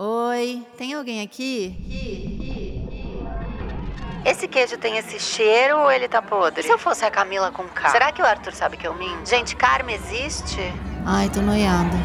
[0.00, 1.74] Oi, tem alguém aqui?
[4.24, 6.60] Esse queijo tem esse cheiro ou ele tá podre?
[6.60, 7.88] E se eu fosse a Camila com K?
[7.88, 9.28] Será que o Arthur sabe que eu minto?
[9.28, 10.60] Gente, karma existe?
[11.04, 11.96] Ai, tô noiada.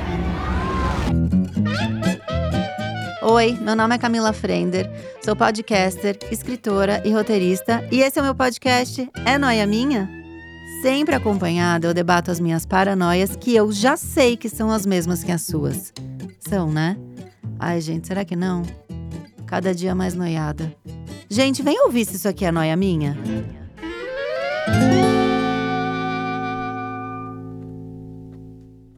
[3.21, 4.89] Oi, meu nome é Camila Frender,
[5.23, 10.09] sou podcaster, escritora e roteirista, e esse é o meu podcast É Noia Minha?
[10.81, 15.23] Sempre acompanhada, eu debato as minhas paranoias que eu já sei que são as mesmas
[15.23, 15.93] que as suas.
[16.39, 16.97] São, né?
[17.65, 18.61] Ai, gente, será que não?
[19.47, 20.75] Cada dia mais noiada.
[21.29, 23.17] Gente, vem ouvir se isso aqui é noia minha.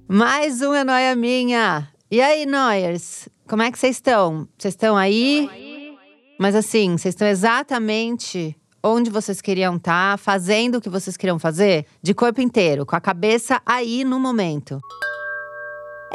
[0.08, 1.88] Mais um é noia minha.
[2.10, 3.30] E aí, noiers?
[3.48, 4.48] Como é que vocês estão?
[4.58, 5.96] Vocês estão aí?
[6.40, 11.38] Mas assim, vocês estão exatamente onde vocês queriam estar, tá, fazendo o que vocês queriam
[11.38, 14.82] fazer, de corpo inteiro, com a cabeça aí no momento.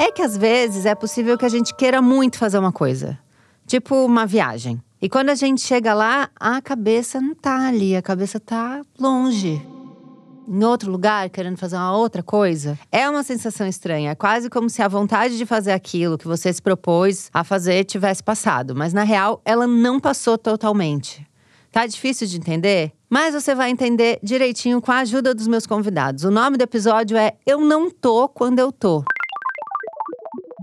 [0.01, 3.19] É que às vezes é possível que a gente queira muito fazer uma coisa,
[3.67, 4.83] tipo uma viagem.
[4.99, 9.61] E quando a gente chega lá, a cabeça não tá ali, a cabeça tá longe.
[10.49, 12.79] Em outro lugar, querendo fazer uma outra coisa.
[12.91, 14.13] É uma sensação estranha.
[14.13, 17.85] É quase como se a vontade de fazer aquilo que você se propôs a fazer
[17.85, 18.75] tivesse passado.
[18.75, 21.29] Mas na real, ela não passou totalmente.
[21.71, 22.91] Tá difícil de entender?
[23.11, 26.25] Mas você vai entender direitinho com a ajuda dos meus convidados.
[26.25, 29.05] O nome do episódio é Eu Não Tô Quando Eu Tô.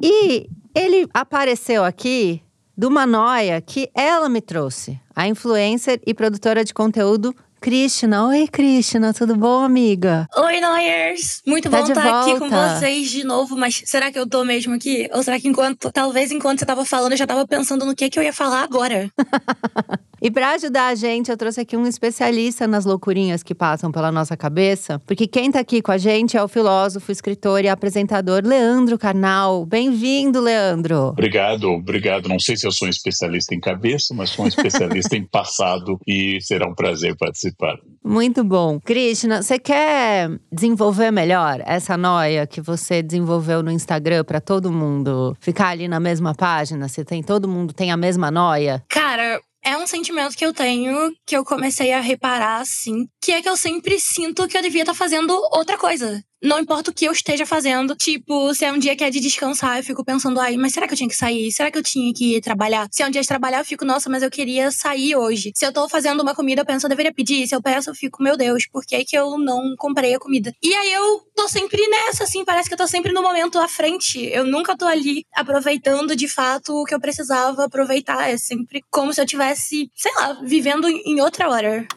[0.01, 2.41] E ele apareceu aqui
[2.77, 4.99] de uma noia que ela me trouxe.
[5.15, 8.27] A influencer e produtora de conteúdo Krishna.
[8.27, 10.27] Oi, Krishna, tudo bom, amiga?
[10.37, 11.41] Oi, Noyers!
[11.45, 14.75] Muito tá bom estar aqui com vocês de novo, mas será que eu tô mesmo
[14.75, 15.09] aqui?
[15.11, 18.09] Ou será que enquanto, talvez enquanto você tava falando, eu já tava pensando no que,
[18.09, 19.11] que eu ia falar agora?
[20.19, 24.11] E para ajudar a gente, eu trouxe aqui um especialista nas loucurinhas que passam pela
[24.11, 28.41] nossa cabeça, porque quem tá aqui com a gente é o filósofo, escritor e apresentador
[28.43, 29.65] Leandro Carnal.
[29.65, 31.09] Bem-vindo, Leandro.
[31.09, 32.27] Obrigado, obrigado.
[32.27, 35.99] Não sei se eu sou um especialista em cabeça, mas sou um especialista em passado
[36.07, 37.77] e será um prazer participar.
[38.03, 38.79] Muito bom.
[38.79, 45.37] Krishna, você quer desenvolver melhor essa noia que você desenvolveu no Instagram para todo mundo
[45.39, 46.87] ficar ali na mesma página?
[46.87, 48.83] Se tem todo mundo tem a mesma noia?
[48.89, 53.41] Cara, é um sentimento que eu tenho, que eu comecei a reparar, assim, que é
[53.41, 56.23] que eu sempre sinto que eu devia estar tá fazendo outra coisa.
[56.41, 57.95] Não importa o que eu esteja fazendo.
[57.95, 60.87] Tipo, se é um dia que é de descansar, eu fico pensando, ai, mas será
[60.87, 61.51] que eu tinha que sair?
[61.51, 62.87] Será que eu tinha que trabalhar?
[62.91, 65.51] Se é um dia de trabalhar, eu fico, nossa, mas eu queria sair hoje.
[65.55, 67.47] Se eu tô fazendo uma comida, eu penso, eu deveria pedir.
[67.47, 70.53] Se eu peço, eu fico, meu Deus, por que, que eu não comprei a comida?
[70.61, 73.67] E aí eu tô sempre nessa, assim, parece que eu tô sempre no momento à
[73.67, 74.23] frente.
[74.25, 78.29] Eu nunca tô ali aproveitando de fato o que eu precisava aproveitar.
[78.29, 81.87] É sempre como se eu tivesse, sei lá, vivendo em outra hora.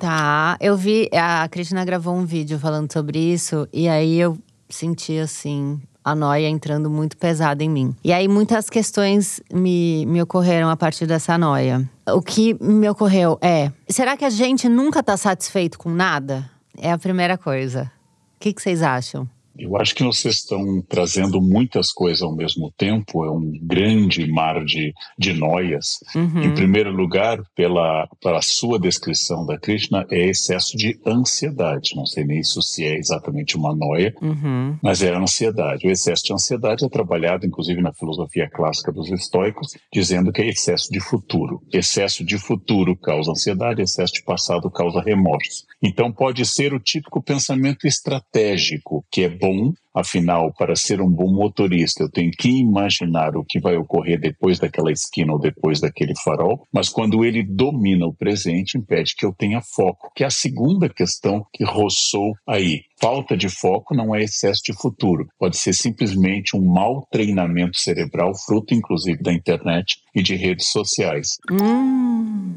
[0.00, 5.18] Tá, eu vi, a Cristina gravou um vídeo falando sobre isso, e aí eu senti
[5.18, 7.94] assim, a noia entrando muito pesada em mim.
[8.02, 11.86] E aí muitas questões me, me ocorreram a partir dessa noia.
[12.08, 16.48] O que me ocorreu é: será que a gente nunca tá satisfeito com nada?
[16.78, 17.92] É a primeira coisa.
[18.36, 19.28] O que, que vocês acham?
[19.60, 24.64] Eu acho que vocês estão trazendo muitas coisas ao mesmo tempo, é um grande mar
[24.64, 25.98] de, de noias.
[26.14, 26.42] Uhum.
[26.42, 31.94] Em primeiro lugar, pela, pela sua descrição da Krishna, é excesso de ansiedade.
[31.94, 34.78] Não sei nem isso se é exatamente uma noia, uhum.
[34.82, 35.86] mas é a ansiedade.
[35.86, 40.48] O excesso de ansiedade é trabalhado, inclusive, na filosofia clássica dos estoicos, dizendo que é
[40.48, 41.60] excesso de futuro.
[41.70, 45.66] Excesso de futuro causa ansiedade, excesso de passado causa remorso.
[45.82, 51.10] Então, pode ser o típico pensamento estratégico, que é bom bom, afinal, para ser um
[51.10, 55.80] bom motorista, eu tenho que imaginar o que vai ocorrer depois daquela esquina ou depois
[55.80, 60.26] daquele farol, mas quando ele domina o presente, impede que eu tenha foco, que é
[60.26, 62.82] a segunda questão que roçou aí.
[63.00, 68.32] Falta de foco não é excesso de futuro, pode ser simplesmente um mau treinamento cerebral,
[68.46, 71.38] fruto inclusive da internet e de redes sociais.
[71.50, 71.99] Hum.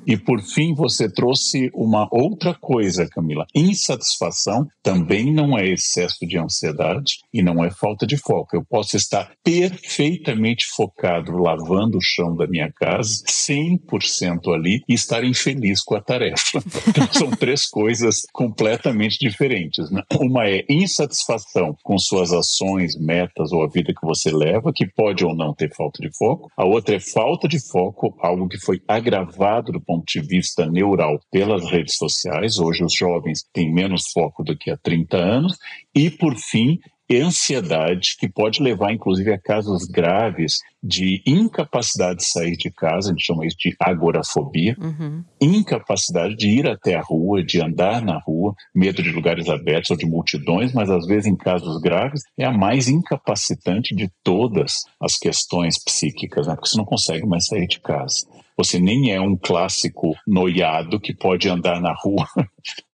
[0.06, 3.46] E por fim, você trouxe uma outra coisa, Camila.
[3.56, 8.56] Insatisfação também não é excesso de ansiedade e não é falta de foco.
[8.56, 15.24] Eu posso estar perfeitamente focado lavando o chão da minha casa, 100% ali, e estar
[15.24, 16.64] infeliz com a tarefa.
[16.94, 19.90] Então, são três coisas completamente diferentes.
[19.90, 20.04] Né?
[20.20, 25.26] Uma é insatisfação com suas ações, metas ou a vida que você leva, que pode
[25.26, 26.52] ou não ter falta de foco.
[26.58, 31.20] A outra é falta de foco, algo que foi agravado do ponto de vista neural
[31.32, 32.58] pelas redes sociais.
[32.58, 35.58] Hoje os jovens têm menos foco do que há 30 anos.
[35.94, 36.80] E, por fim,
[37.22, 43.12] ansiedade, que pode levar, inclusive, a casos graves de incapacidade de sair de casa, a
[43.12, 45.24] gente chama isso de agorafobia, uhum.
[45.40, 49.98] incapacidade de ir até a rua, de andar na rua, medo de lugares abertos ou
[49.98, 55.18] de multidões, mas às vezes em casos graves é a mais incapacitante de todas as
[55.18, 56.56] questões psíquicas, né?
[56.56, 58.26] porque você não consegue mais sair de casa.
[58.58, 62.28] Você nem é um clássico noiado que pode andar na rua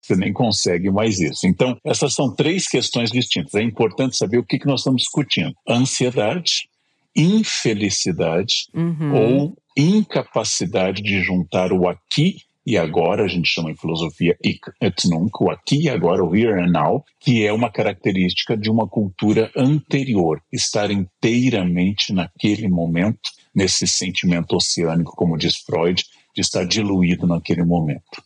[0.09, 1.45] você nem consegue mais isso.
[1.45, 3.53] Então, essas são três questões distintas.
[3.53, 6.67] É importante saber o que, que nós estamos discutindo: ansiedade,
[7.15, 9.13] infelicidade uhum.
[9.13, 15.07] ou incapacidade de juntar o aqui e agora, a gente chama em filosofia ik et
[15.07, 18.87] nunc, o aqui e agora, o here and now, que é uma característica de uma
[18.87, 26.03] cultura anterior, estar inteiramente naquele momento, nesse sentimento oceânico, como diz Freud,
[26.35, 28.23] de estar diluído naquele momento.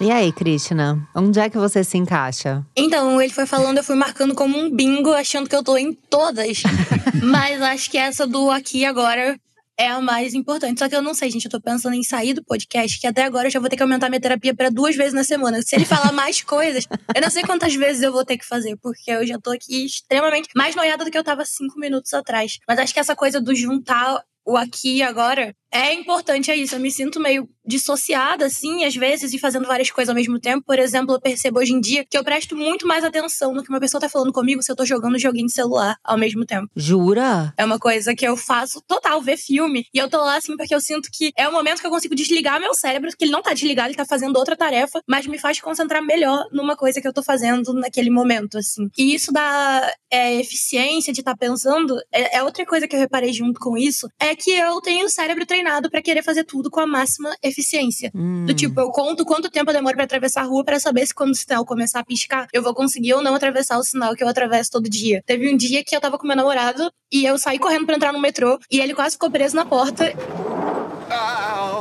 [0.00, 2.66] E aí, Krishna, onde é que você se encaixa?
[2.76, 5.92] Então, ele foi falando, eu fui marcando como um bingo, achando que eu tô em
[5.92, 6.62] todas.
[7.22, 9.38] Mas acho que essa do aqui e agora
[9.78, 10.78] é a mais importante.
[10.78, 11.44] Só que eu não sei, gente.
[11.46, 13.82] Eu tô pensando em sair do podcast, que até agora eu já vou ter que
[13.82, 15.62] aumentar minha terapia para duas vezes na semana.
[15.62, 18.76] Se ele falar mais coisas, eu não sei quantas vezes eu vou ter que fazer,
[18.76, 22.58] porque eu já tô aqui extremamente mais noiada do que eu tava cinco minutos atrás.
[22.68, 26.74] Mas acho que essa coisa do juntar o aqui e agora é importante, é isso.
[26.74, 30.64] Eu me sinto meio dissociada, assim, às vezes, e fazendo várias coisas ao mesmo tempo.
[30.66, 33.70] Por exemplo, eu percebo hoje em dia que eu presto muito mais atenção no que
[33.70, 36.68] uma pessoa tá falando comigo se eu tô jogando joguinho de celular ao mesmo tempo.
[36.76, 37.54] Jura?
[37.56, 39.86] É uma coisa que eu faço total, ver filme.
[39.94, 42.14] E eu tô lá, assim, porque eu sinto que é o momento que eu consigo
[42.14, 45.38] desligar meu cérebro, que ele não tá desligado, ele tá fazendo outra tarefa, mas me
[45.38, 48.90] faz concentrar melhor numa coisa que eu tô fazendo naquele momento, assim.
[48.98, 53.00] E isso da é, eficiência de estar tá pensando, é, é outra coisa que eu
[53.00, 56.44] reparei junto com isso, é que eu tenho o cérebro treinado treinado para querer fazer
[56.44, 58.10] tudo com a máxima eficiência.
[58.14, 58.44] Hum.
[58.44, 61.14] Do tipo, eu conto quanto tempo eu demoro para atravessar a rua para saber se
[61.14, 64.24] quando o sinal começar a piscar, eu vou conseguir ou não atravessar o sinal que
[64.24, 65.22] eu atravesso todo dia.
[65.24, 68.12] Teve um dia que eu tava com meu namorado e eu saí correndo para entrar
[68.12, 70.12] no metrô e ele quase ficou preso na porta.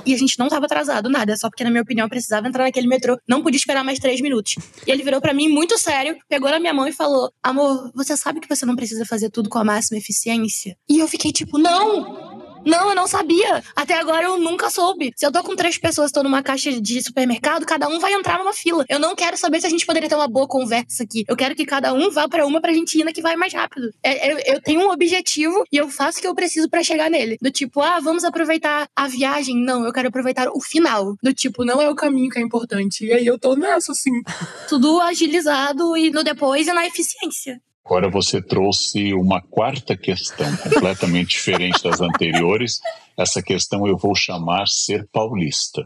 [0.06, 1.38] E a gente não tava atrasado, nada.
[1.38, 3.18] Só porque, na minha opinião, eu precisava entrar naquele metrô.
[3.28, 4.56] Não podia esperar mais três minutos.
[4.86, 8.18] E ele virou para mim muito sério, pegou na minha mão e falou: Amor, você
[8.18, 10.76] sabe que você não precisa fazer tudo com a máxima eficiência?
[10.90, 12.31] E eu fiquei tipo: Não!
[12.66, 13.64] Não, eu não sabia.
[13.76, 15.12] Até agora eu nunca soube.
[15.16, 18.38] Se eu tô com três pessoas, tô numa caixa de supermercado, cada um vai entrar
[18.38, 18.86] numa fila.
[18.88, 21.24] Eu não quero saber se a gente poderia ter uma boa conversa aqui.
[21.28, 23.54] Eu quero que cada um vá para uma pra gente ir na que vai mais
[23.54, 23.92] rápido.
[24.04, 27.10] É, eu, eu, tenho um objetivo e eu faço o que eu preciso para chegar
[27.10, 27.38] nele.
[27.42, 29.56] Do tipo, ah, vamos aproveitar a viagem.
[29.56, 31.16] Não, eu quero aproveitar o final.
[31.22, 33.06] Do tipo, não é o caminho que é importante.
[33.06, 34.12] E aí eu tô nessa, assim.
[34.70, 37.60] Tudo agilizado e no depois e na eficiência.
[37.86, 42.80] Agora você trouxe uma quarta questão, completamente diferente das anteriores.
[43.18, 45.86] Essa questão eu vou chamar ser paulista.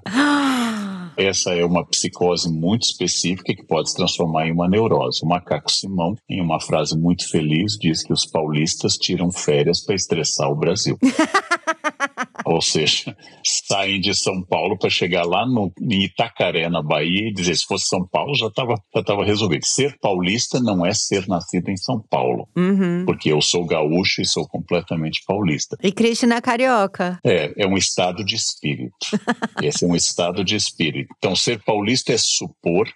[1.18, 5.22] Essa é uma psicose muito específica que pode se transformar em uma neurose.
[5.24, 9.96] O Macaco Simão, em uma frase muito feliz, diz que os paulistas tiram férias para
[9.96, 11.00] estressar o Brasil.
[12.46, 17.34] Ou seja, saem de São Paulo para chegar lá no, em Itacaré, na Bahia, e
[17.34, 19.66] dizer: se fosse São Paulo, já estava já tava resolvido.
[19.66, 23.04] Ser paulista não é ser nascido em São Paulo, uhum.
[23.06, 25.76] porque eu sou gaúcho e sou completamente paulista.
[25.82, 27.20] E Cristina Carioca.
[27.26, 28.96] É, é um estado de espírito.
[29.62, 31.14] Esse é um estado de espírito.
[31.18, 32.88] Então, ser paulista é supor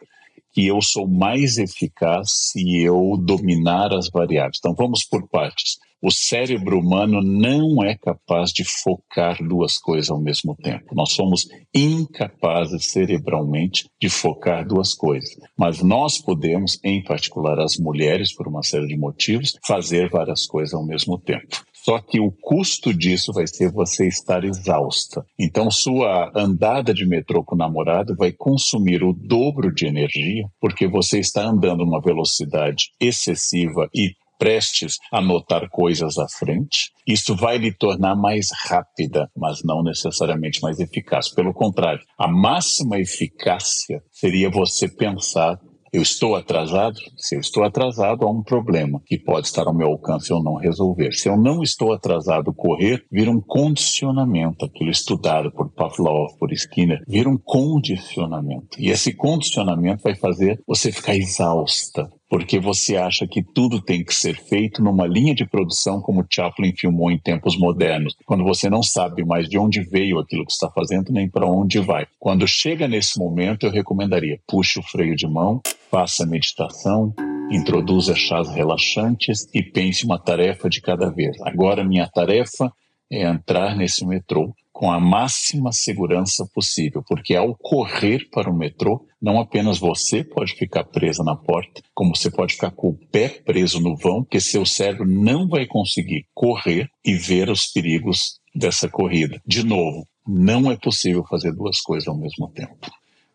[0.51, 4.57] que eu sou mais eficaz se eu dominar as variáveis.
[4.59, 5.77] Então, vamos por partes.
[6.01, 10.95] O cérebro humano não é capaz de focar duas coisas ao mesmo tempo.
[10.95, 15.37] Nós somos incapazes cerebralmente de focar duas coisas.
[15.57, 20.73] Mas nós podemos, em particular as mulheres, por uma série de motivos, fazer várias coisas
[20.73, 21.63] ao mesmo tempo.
[21.83, 25.25] Só que o custo disso vai ser você estar exausta.
[25.39, 30.87] Então, sua andada de metrô com o namorado vai consumir o dobro de energia, porque
[30.87, 36.91] você está andando numa velocidade excessiva e prestes a notar coisas à frente.
[37.05, 41.29] Isso vai lhe tornar mais rápida, mas não necessariamente mais eficaz.
[41.29, 45.59] Pelo contrário, a máxima eficácia seria você pensar
[45.91, 46.99] eu estou atrasado?
[47.17, 50.55] Se eu estou atrasado, há um problema que pode estar ao meu alcance ou não
[50.55, 51.13] resolver.
[51.13, 54.65] Se eu não estou atrasado, correr vira um condicionamento.
[54.65, 58.79] Aquilo estudado por Pavlov, por Skinner, vira um condicionamento.
[58.79, 64.13] E esse condicionamento vai fazer você ficar exausta, porque você acha que tudo tem que
[64.13, 68.83] ser feito numa linha de produção como Chaplin filmou em tempos modernos, quando você não
[68.83, 72.05] sabe mais de onde veio aquilo que está fazendo nem para onde vai.
[72.19, 75.59] Quando chega nesse momento, eu recomendaria: puxe o freio de mão,
[75.89, 77.13] faça meditação,
[77.49, 81.35] introduza chás relaxantes e pense uma tarefa de cada vez.
[81.41, 82.71] Agora minha tarefa
[83.11, 89.05] é entrar nesse metrô com a máxima segurança possível, porque ao correr para o metrô,
[89.21, 93.27] não apenas você pode ficar presa na porta, como você pode ficar com o pé
[93.27, 98.87] preso no vão, que seu cérebro não vai conseguir correr e ver os perigos dessa
[98.87, 99.41] corrida.
[99.45, 102.89] De novo, não é possível fazer duas coisas ao mesmo tempo.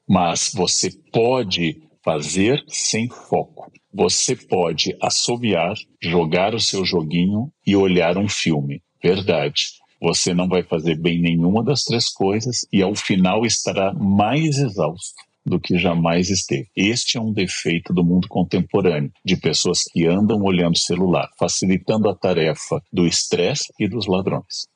[0.08, 3.70] Mas você pode fazer sem foco.
[3.92, 8.80] Você pode assobiar, jogar o seu joguinho e olhar um filme.
[9.02, 9.83] Verdade.
[10.04, 15.14] Você não vai fazer bem nenhuma das três coisas e ao final estará mais exausto
[15.46, 16.68] do que jamais esteve.
[16.76, 22.10] Este é um defeito do mundo contemporâneo, de pessoas que andam olhando o celular, facilitando
[22.10, 24.66] a tarefa do estresse e dos ladrões.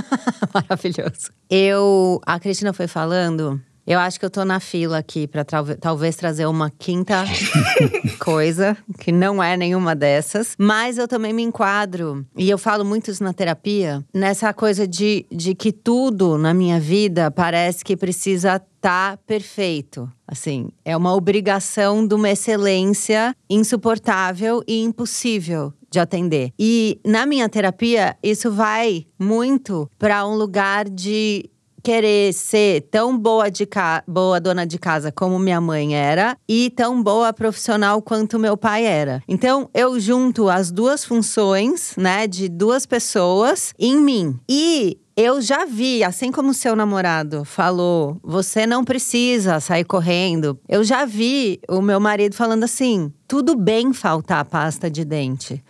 [0.54, 1.32] Maravilhoso.
[1.50, 5.42] Eu, a Cristina foi falando eu acho que eu tô na fila aqui para
[5.80, 7.24] talvez trazer uma quinta
[8.20, 10.54] coisa, que não é nenhuma dessas.
[10.58, 15.24] Mas eu também me enquadro, e eu falo muito isso na terapia, nessa coisa de,
[15.32, 20.06] de que tudo na minha vida parece que precisa estar tá perfeito.
[20.26, 26.52] Assim, é uma obrigação de uma excelência insuportável e impossível de atender.
[26.58, 31.48] E na minha terapia, isso vai muito para um lugar de
[31.82, 33.68] querer ser tão boa, de
[34.06, 38.84] boa dona de casa como minha mãe era e tão boa profissional quanto meu pai
[38.84, 39.22] era.
[39.28, 44.38] Então, eu junto as duas funções, né, de duas pessoas em mim.
[44.48, 50.56] E eu já vi, assim como seu namorado falou, você não precisa sair correndo.
[50.68, 55.60] Eu já vi o meu marido falando assim: tudo bem faltar pasta de dente.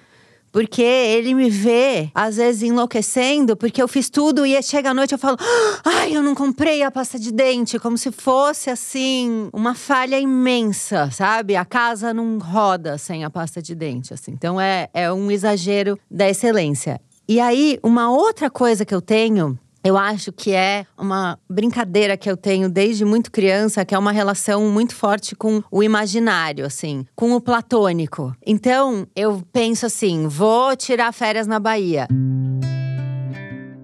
[0.50, 5.12] Porque ele me vê, às vezes, enlouquecendo, porque eu fiz tudo e chega à noite
[5.12, 5.36] eu falo:
[5.84, 7.78] ai, eu não comprei a pasta de dente.
[7.78, 11.56] Como se fosse, assim, uma falha imensa, sabe?
[11.56, 14.32] A casa não roda sem a pasta de dente, assim.
[14.32, 17.00] Então é, é um exagero da excelência.
[17.28, 22.30] E aí, uma outra coisa que eu tenho eu acho que é uma brincadeira que
[22.30, 27.06] eu tenho desde muito criança, que é uma relação muito forte com o imaginário, assim,
[27.14, 28.34] com o platônico.
[28.44, 32.08] Então, eu penso assim: vou tirar férias na Bahia.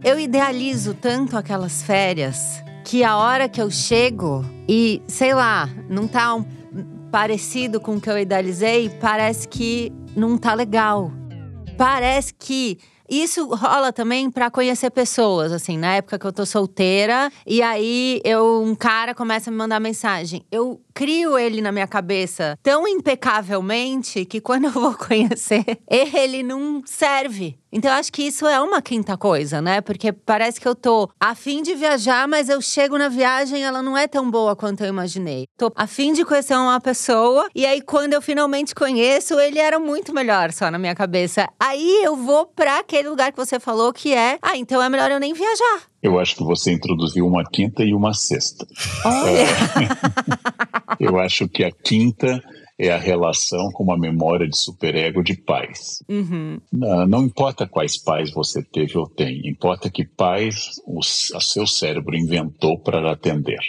[0.03, 6.07] Eu idealizo tanto aquelas férias que a hora que eu chego e, sei lá, não
[6.07, 6.45] tá um,
[7.11, 11.11] parecido com o que eu idealizei, parece que não tá legal.
[11.79, 12.79] Parece que
[13.23, 18.21] isso rola também para conhecer pessoas, assim, na época que eu tô solteira, e aí
[18.25, 20.45] eu um cara começa a me mandar mensagem.
[20.51, 26.83] Eu crio ele na minha cabeça tão impecavelmente que quando eu vou conhecer, ele não
[26.85, 27.59] serve.
[27.75, 29.81] Então eu acho que isso é uma quinta coisa, né?
[29.81, 33.83] Porque parece que eu tô a fim de viajar, mas eu chego na viagem ela
[33.83, 35.49] não é tão boa quanto eu imaginei.
[35.59, 39.81] Tô a fim de conhecer uma pessoa e aí quando eu finalmente conheço, ele era
[39.81, 41.49] muito melhor só na minha cabeça.
[41.59, 45.11] Aí eu vou para aquele lugar que você falou que é, ah, então é melhor
[45.11, 45.83] eu nem viajar.
[46.01, 48.65] Eu acho que você introduziu uma quinta e uma sexta.
[49.05, 49.31] Olha.
[49.31, 49.47] É,
[51.01, 52.41] eu acho que a quinta
[52.79, 56.03] é a relação com uma memória de superego de pais.
[56.09, 56.59] Uhum.
[56.73, 61.67] Não, não, importa quais pais você teve ou tem, importa que pais o, o seu
[61.67, 63.61] cérebro inventou para atender.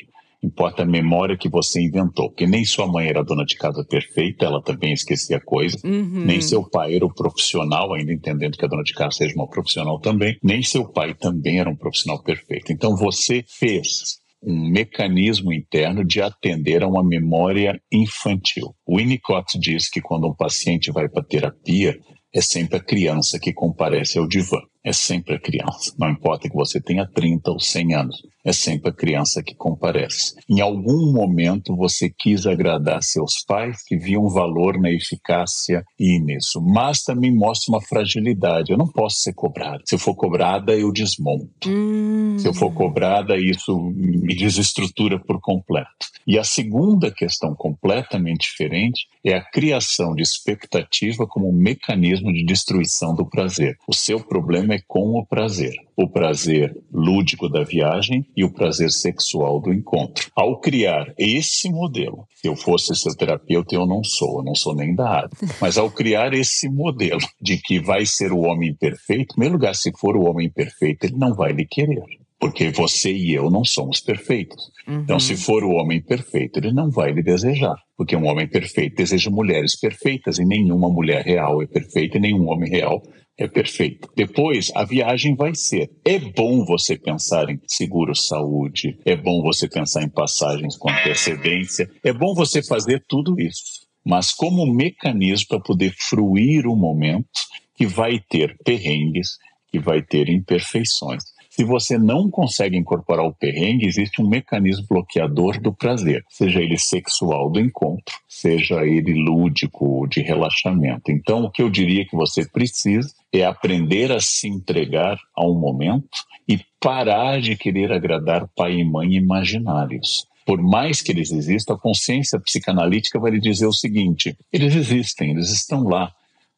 [0.43, 4.45] Importa a memória que você inventou, porque nem sua mãe era dona de casa perfeita,
[4.45, 6.23] ela também esquecia coisas, uhum.
[6.23, 9.47] nem seu pai era o profissional, ainda entendendo que a dona de casa seja uma
[9.47, 12.71] profissional também, nem seu pai também era um profissional perfeito.
[12.71, 18.75] Então você fez um mecanismo interno de atender a uma memória infantil.
[18.85, 21.97] O Winnicott diz que quando um paciente vai para terapia,
[22.33, 24.59] é sempre a criança que comparece ao divã.
[24.85, 25.93] É sempre a criança.
[25.97, 30.35] Não importa que você tenha 30 ou 100 anos é sempre a criança que comparece.
[30.47, 36.61] Em algum momento você quis agradar seus pais que viam valor na eficácia e nisso,
[36.61, 38.71] mas também mostra uma fragilidade.
[38.71, 39.81] Eu não posso ser cobrada.
[39.85, 41.49] Se eu for cobrada, eu desmonto.
[41.67, 42.37] Hum.
[42.37, 45.89] Se eu for cobrada, isso me desestrutura por completo.
[46.27, 52.45] E a segunda questão completamente diferente é a criação de expectativa como um mecanismo de
[52.45, 53.75] destruição do prazer.
[53.87, 55.73] O seu problema é com o prazer.
[55.97, 60.29] O prazer lúdico da viagem e o prazer sexual do encontro.
[60.35, 64.75] Ao criar esse modelo, se eu fosse seu terapeuta, eu não sou, eu não sou
[64.75, 65.29] nem da área,
[65.61, 69.73] mas ao criar esse modelo de que vai ser o homem perfeito, em primeiro lugar,
[69.73, 72.03] se for o homem perfeito, ele não vai lhe querer
[72.39, 74.69] porque você e eu não somos perfeitos.
[74.87, 75.01] Uhum.
[75.01, 78.97] Então, se for o homem perfeito, ele não vai lhe desejar, porque um homem perfeito
[78.97, 83.01] deseja mulheres perfeitas e nenhuma mulher real é perfeita e nenhum homem real
[83.37, 84.09] é perfeito.
[84.15, 85.91] Depois, a viagem vai ser.
[86.05, 92.13] É bom você pensar em seguro-saúde, é bom você pensar em passagens com antecedência, é
[92.13, 93.85] bom você fazer tudo isso.
[94.05, 97.27] Mas como mecanismo para poder fruir o momento
[97.75, 99.37] que vai ter perrengues,
[99.71, 101.23] que vai ter imperfeições.
[101.55, 106.77] Se você não consegue incorporar o perrengue, existe um mecanismo bloqueador do prazer, seja ele
[106.77, 111.09] sexual do encontro, seja ele lúdico, de relaxamento.
[111.09, 115.57] Então, o que eu diria que você precisa é aprender a se entregar a um
[115.57, 121.73] momento e parar de querer agradar pai e mãe imaginários por mais que eles existam,
[121.73, 126.13] a consciência psicanalítica vai lhe dizer o seguinte: eles existem, eles estão lá,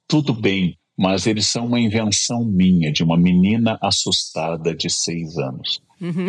[0.05, 5.79] tudo bem, mas eles são uma invenção minha, de uma menina assustada de seis anos.
[6.01, 6.27] Uhum.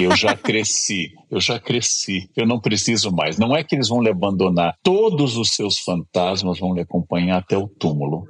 [0.00, 3.38] Eu já cresci, eu já cresci, eu não preciso mais.
[3.38, 7.56] Não é que eles vão lhe abandonar, todos os seus fantasmas vão lhe acompanhar até
[7.56, 8.24] o túmulo.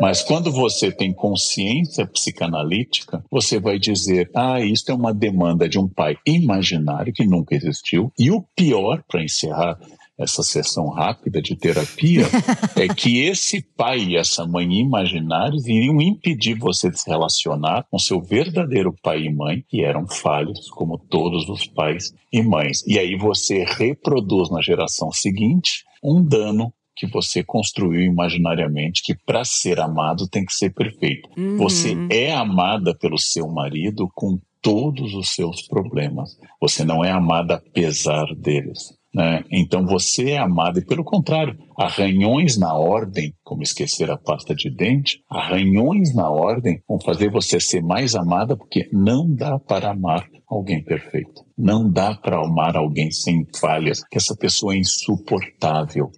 [0.00, 5.78] Mas quando você tem consciência psicanalítica, você vai dizer: ah, isso é uma demanda de
[5.78, 8.10] um pai imaginário que nunca existiu.
[8.18, 9.78] E o pior, para encerrar
[10.22, 12.26] essa sessão rápida de terapia,
[12.76, 17.98] é que esse pai e essa mãe imaginários iriam impedir você de se relacionar com
[17.98, 22.84] seu verdadeiro pai e mãe, que eram falhos, como todos os pais e mães.
[22.86, 29.44] E aí você reproduz na geração seguinte um dano que você construiu imaginariamente que para
[29.44, 31.28] ser amado tem que ser perfeito.
[31.36, 31.56] Uhum.
[31.56, 36.38] Você é amada pelo seu marido com todos os seus problemas.
[36.60, 38.94] Você não é amada apesar deles.
[39.14, 39.44] Né?
[39.50, 44.74] Então você é amado, e pelo contrário, arranhões na ordem, como esquecer a pasta de
[44.74, 50.26] dente, arranhões na ordem vão fazer você ser mais amada, porque não dá para amar
[50.48, 51.42] alguém perfeito.
[51.56, 56.10] Não dá para amar alguém sem falhas, que essa pessoa é insuportável.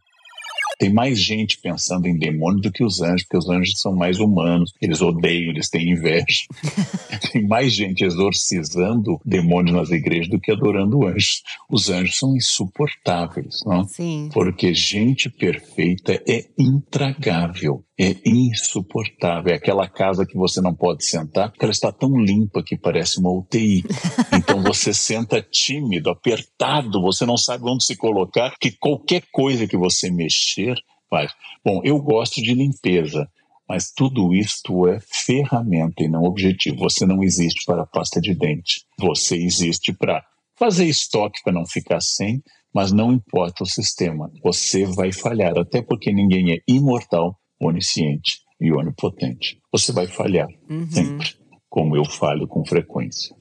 [0.78, 4.18] Tem mais gente pensando em demônio do que os anjos, porque os anjos são mais
[4.18, 6.24] humanos, eles odeiam, eles têm inveja.
[7.32, 11.42] Tem mais gente exorcizando demônios nas igrejas do que adorando anjos.
[11.70, 13.84] Os anjos são insuportáveis, não?
[13.84, 14.28] Sim.
[14.32, 19.52] Porque gente perfeita é intragável é insuportável.
[19.52, 23.18] É aquela casa que você não pode sentar, porque ela está tão limpa que parece
[23.18, 23.84] uma UTI.
[24.34, 29.76] Então você senta tímido, apertado, você não sabe onde se colocar, que qualquer coisa que
[29.76, 30.74] você mexer
[31.08, 31.32] faz.
[31.64, 33.28] Bom, eu gosto de limpeza.
[33.66, 36.80] Mas tudo isto é ferramenta e não objetivo.
[36.80, 38.82] Você não existe para pasta de dente.
[38.98, 40.22] Você existe para
[40.58, 42.42] fazer estoque para não ficar sem,
[42.74, 44.30] mas não importa o sistema.
[44.42, 49.58] Você vai falhar, até porque ninguém é imortal onisciente e onipotente.
[49.72, 50.90] Você vai falhar uhum.
[50.90, 51.34] sempre,
[51.68, 53.34] como eu falho com frequência.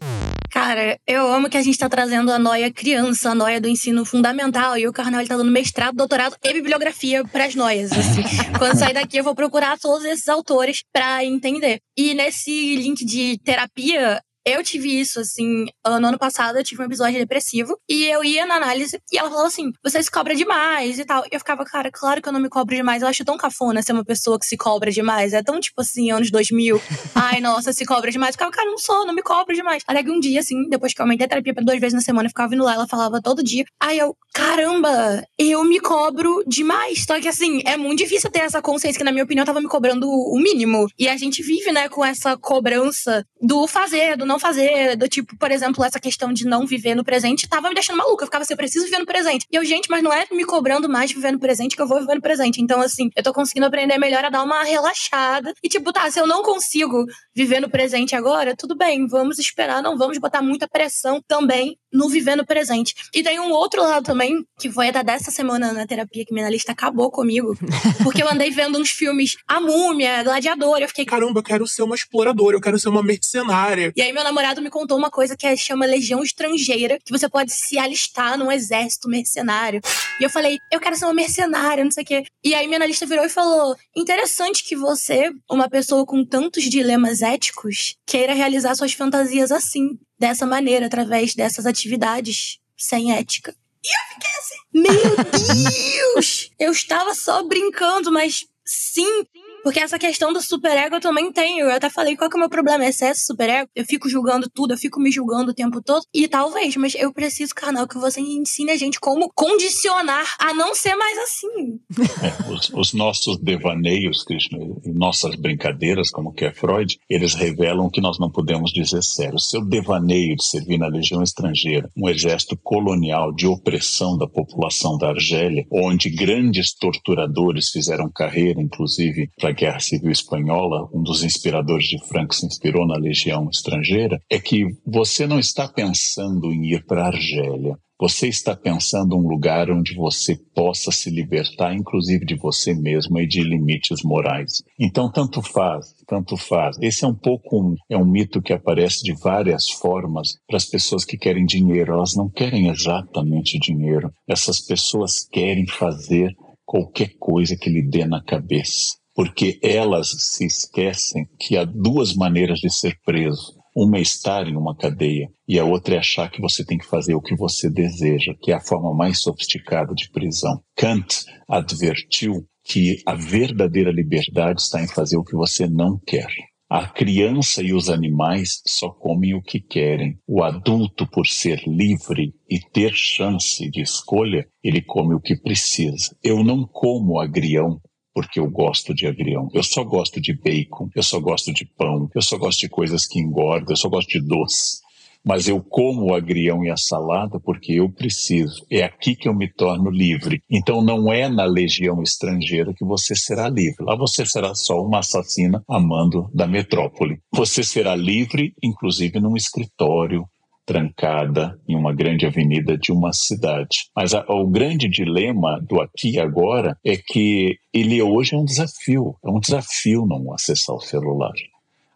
[0.53, 4.05] Cara, eu amo que a gente tá trazendo a noia criança, a noia do ensino
[4.05, 7.91] fundamental, e o Carnal tá dando mestrado, doutorado e bibliografia pras noias.
[7.91, 8.21] Assim.
[8.59, 11.79] Quando sair daqui, eu vou procurar todos esses autores para entender.
[11.97, 16.85] E nesse link de terapia, eu tive isso, assim, no ano passado eu tive um
[16.85, 20.99] episódio depressivo e eu ia na análise e ela falou assim: você se cobra demais
[20.99, 21.23] e tal.
[21.25, 23.01] E eu ficava, cara, claro que eu não me cobro demais.
[23.01, 25.33] Eu acho tão cafona ser uma pessoa que se cobra demais.
[25.33, 26.81] É tão tipo assim, anos 2000.
[27.15, 28.29] Ai, nossa, se cobra demais.
[28.29, 29.83] Eu ficava, cara, não sou, não me cobro demais.
[29.87, 32.01] Até que um dia, assim, depois que eu aumentei a terapia pra duas vezes na
[32.01, 33.63] semana, eu ficava vindo lá, ela falava todo dia.
[33.79, 37.05] Aí eu, caramba, eu me cobro demais.
[37.05, 39.61] Só que assim, é muito difícil ter essa consciência que, na minha opinião, eu tava
[39.61, 40.87] me cobrando o mínimo.
[40.97, 45.37] E a gente vive, né, com essa cobrança do fazer, do não fazer, do tipo,
[45.37, 48.23] por exemplo, essa questão de não viver no presente, tava me deixando maluca.
[48.23, 49.45] Eu ficava assim, eu preciso viver no presente.
[49.51, 51.87] E eu, gente, mas não é me cobrando mais de viver no presente que eu
[51.87, 52.61] vou viver no presente.
[52.61, 55.53] Então, assim, eu tô conseguindo aprender melhor a dar uma relaxada.
[55.63, 59.81] E, tipo, tá, se eu não consigo viver no presente agora, tudo bem, vamos esperar,
[59.81, 62.95] não vamos botar muita pressão também no viver no presente.
[63.13, 66.49] E tem um outro lado também, que foi a dessa semana na terapia, que minha
[66.49, 67.55] lista acabou comigo.
[68.03, 71.05] Porque eu andei vendo uns filmes A Múmia, Gladiador, eu fiquei.
[71.05, 73.93] Caramba, eu quero ser uma exploradora, eu quero ser uma mercenária.
[73.95, 77.27] E aí meu namorado me contou uma coisa que é, chama Legião Estrangeira, que você
[77.29, 79.81] pode se alistar num exército mercenário.
[80.19, 82.25] E eu falei, eu quero ser uma mercenária, não sei o quê.
[82.43, 87.21] E aí minha analista virou e falou: interessante que você, uma pessoa com tantos dilemas
[87.21, 93.55] éticos, queira realizar suas fantasias assim dessa maneira, através dessas atividades sem ética.
[93.83, 96.49] E eu fiquei assim, meu Deus!
[96.57, 99.25] eu estava só brincando, mas sim,
[99.63, 101.65] porque essa questão do superego eu também tenho.
[101.65, 103.69] Eu até falei qual que é o meu problema, excesso de superego.
[103.75, 106.03] Eu fico julgando tudo, eu fico me julgando o tempo todo.
[106.13, 110.75] E talvez, mas eu preciso, canal, que você ensine a gente como condicionar a não
[110.75, 111.79] ser mais assim.
[112.21, 117.89] É, os, os, nossos devaneios, Krishna, e nossas brincadeiras, como que é Freud, eles revelam
[117.89, 119.39] que nós não podemos dizer sério.
[119.39, 125.09] Seu devaneio de servir na legião estrangeira, um exército colonial de opressão da população da
[125.09, 131.99] Argélia, onde grandes torturadores fizeram carreira, inclusive, para Guerra Civil Espanhola, um dos inspiradores de
[132.07, 137.03] Franco se inspirou na Legião Estrangeira, é que você não está pensando em ir para
[137.03, 142.73] a Argélia, Você está pensando um lugar onde você possa se libertar, inclusive de você
[142.73, 144.61] mesmo e de limites morais.
[144.77, 146.75] Então, tanto faz, tanto faz.
[146.81, 150.65] Esse é um pouco um, é um mito que aparece de várias formas para as
[150.65, 151.93] pessoas que querem dinheiro.
[151.93, 154.11] Elas não querem exatamente dinheiro.
[154.27, 156.35] Essas pessoas querem fazer
[156.65, 162.59] qualquer coisa que lhe dê na cabeça porque elas se esquecem que há duas maneiras
[162.59, 163.61] de ser preso.
[163.75, 166.85] Uma é estar em uma cadeia e a outra é achar que você tem que
[166.85, 170.61] fazer o que você deseja, que é a forma mais sofisticada de prisão.
[170.75, 176.29] Kant advertiu que a verdadeira liberdade está em fazer o que você não quer.
[176.69, 180.17] A criança e os animais só comem o que querem.
[180.27, 186.15] O adulto, por ser livre e ter chance de escolha, ele come o que precisa.
[186.23, 187.79] Eu não como agrião
[188.13, 189.49] porque eu gosto de agrião.
[189.53, 193.05] Eu só gosto de bacon, eu só gosto de pão, eu só gosto de coisas
[193.07, 194.83] que engordam, eu só gosto de doce.
[195.25, 198.65] Mas eu como o agrião e a salada porque eu preciso.
[198.69, 200.41] É aqui que eu me torno livre.
[200.51, 203.85] Então não é na legião estrangeira que você será livre.
[203.85, 207.19] Lá você será só uma assassina amando da metrópole.
[207.33, 210.25] Você será livre, inclusive num escritório,
[210.65, 213.89] trancada em uma grande avenida de uma cidade.
[213.95, 218.45] Mas a, o grande dilema do aqui e agora é que ele hoje é um
[218.45, 221.33] desafio, é um desafio não acessar o celular.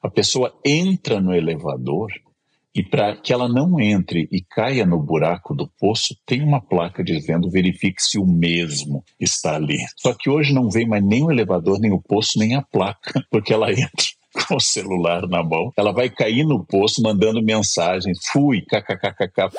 [0.02, 2.12] A pessoa entra no elevador
[2.78, 7.04] e para que ela não entre e caia no buraco do poço, tem uma placa
[7.04, 9.80] dizendo verifique se o mesmo está ali.
[9.96, 13.20] Só que hoje não vem mais nem o elevador, nem o poço, nem a placa,
[13.32, 14.06] porque ela entra
[14.48, 19.50] com o celular na mão, ela vai cair no poço mandando mensagens, fui, kkkk.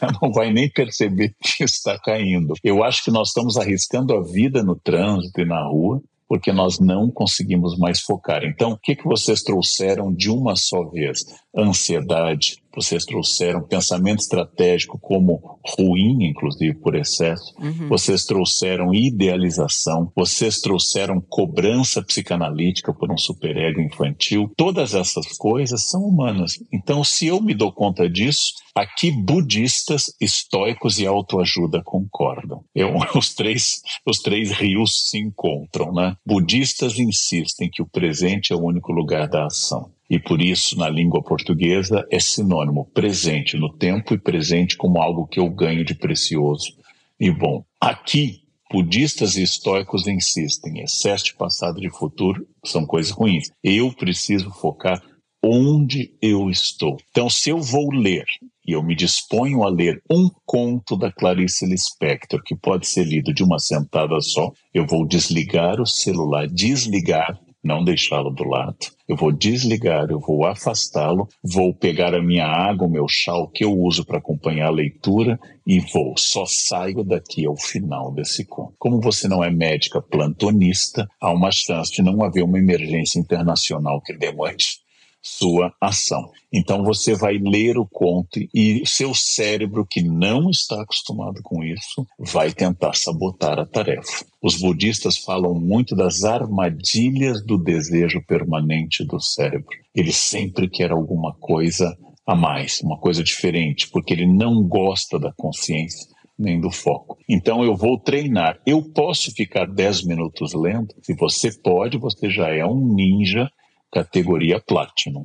[0.00, 2.54] Ela não vai nem perceber que está caindo.
[2.62, 6.78] Eu acho que nós estamos arriscando a vida no trânsito e na rua porque nós
[6.78, 8.44] não conseguimos mais focar.
[8.44, 11.24] Então, o que, que vocês trouxeram de uma só vez?
[11.56, 17.52] Ansiedade, vocês trouxeram pensamento estratégico como ruim, inclusive por excesso.
[17.58, 17.88] Uhum.
[17.88, 20.12] Vocês trouxeram idealização.
[20.14, 24.52] Vocês trouxeram cobrança psicanalítica por um superego infantil.
[24.56, 26.52] Todas essas coisas são humanas.
[26.72, 32.62] Então, se eu me dou conta disso, aqui budistas, estoicos e autoajuda concordam.
[32.72, 36.14] Eu, os três, os três rios se encontram, né?
[36.24, 40.88] Budistas insistem que o presente é o único lugar da ação e por isso na
[40.88, 45.94] língua portuguesa é sinônimo presente no tempo e presente como algo que eu ganho de
[45.94, 46.76] precioso
[47.18, 47.64] e bom.
[47.80, 48.42] Aqui,
[48.72, 53.50] budistas e estoicos insistem, excesso de passado e de futuro são coisas ruins.
[53.62, 55.00] Eu preciso focar
[55.42, 56.98] onde eu estou.
[57.10, 58.24] Então, se eu vou ler
[58.66, 63.32] e eu me disponho a ler um conto da Clarice Lispector, que pode ser lido
[63.32, 68.78] de uma sentada só, eu vou desligar o celular, desligar não deixá-lo do lado.
[69.08, 73.64] Eu vou desligar, eu vou afastá-lo, vou pegar a minha água, o meu chá, que
[73.64, 76.14] eu uso para acompanhar a leitura e vou.
[76.16, 78.74] Só saio daqui ao final desse conto.
[78.78, 84.00] Como você não é médica plantonista, há uma chance de não haver uma emergência internacional
[84.00, 84.79] que demande
[85.22, 86.30] sua ação.
[86.52, 92.06] Então você vai ler o conto e seu cérebro, que não está acostumado com isso,
[92.18, 94.24] vai tentar sabotar a tarefa.
[94.42, 99.68] Os budistas falam muito das armadilhas do desejo permanente do cérebro.
[99.94, 105.32] Ele sempre quer alguma coisa a mais, uma coisa diferente, porque ele não gosta da
[105.32, 107.18] consciência nem do foco.
[107.28, 108.58] Então eu vou treinar.
[108.64, 110.94] Eu posso ficar 10 minutos lendo?
[111.02, 113.50] Se você pode, você já é um ninja
[113.90, 115.22] categoria Platinum.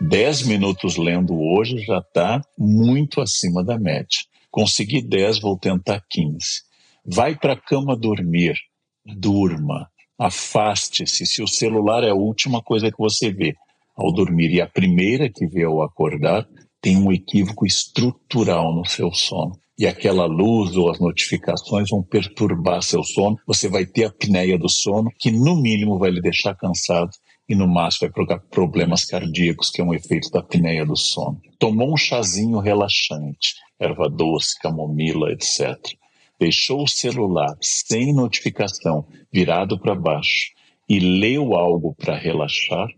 [0.00, 4.18] 10 minutos lendo hoje já está muito acima da média.
[4.50, 6.38] Consegui 10, vou tentar 15.
[7.04, 8.56] Vai para a cama dormir,
[9.04, 11.24] durma, afaste-se.
[11.24, 13.54] Se o celular é a última coisa que você vê
[13.96, 16.46] ao dormir e a primeira que vê ao acordar,
[16.80, 22.82] tem um equívoco estrutural no seu sono e aquela luz ou as notificações vão perturbar
[22.82, 26.54] seu sono, você vai ter a apneia do sono, que no mínimo vai lhe deixar
[26.54, 27.10] cansado
[27.48, 31.40] e no máximo vai provocar problemas cardíacos, que é um efeito da apneia do sono.
[31.58, 35.78] Tomou um chazinho relaxante, erva doce, camomila, etc.
[36.40, 40.52] Deixou o celular sem notificação, virado para baixo,
[40.88, 42.88] e leu algo para relaxar,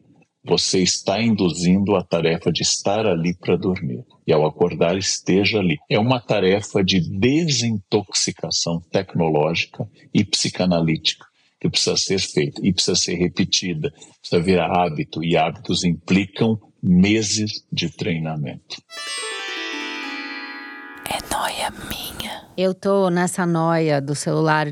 [0.48, 4.02] você está induzindo a tarefa de estar ali para dormir.
[4.26, 5.76] E ao acordar, esteja ali.
[5.90, 11.26] É uma tarefa de desintoxicação tecnológica e psicanalítica
[11.60, 17.64] que precisa ser feita e precisa ser repetida, precisa virar hábito, e hábitos implicam meses
[17.70, 18.80] de treinamento.
[21.04, 22.48] É noia minha.
[22.56, 24.68] Eu tô nessa noia do celular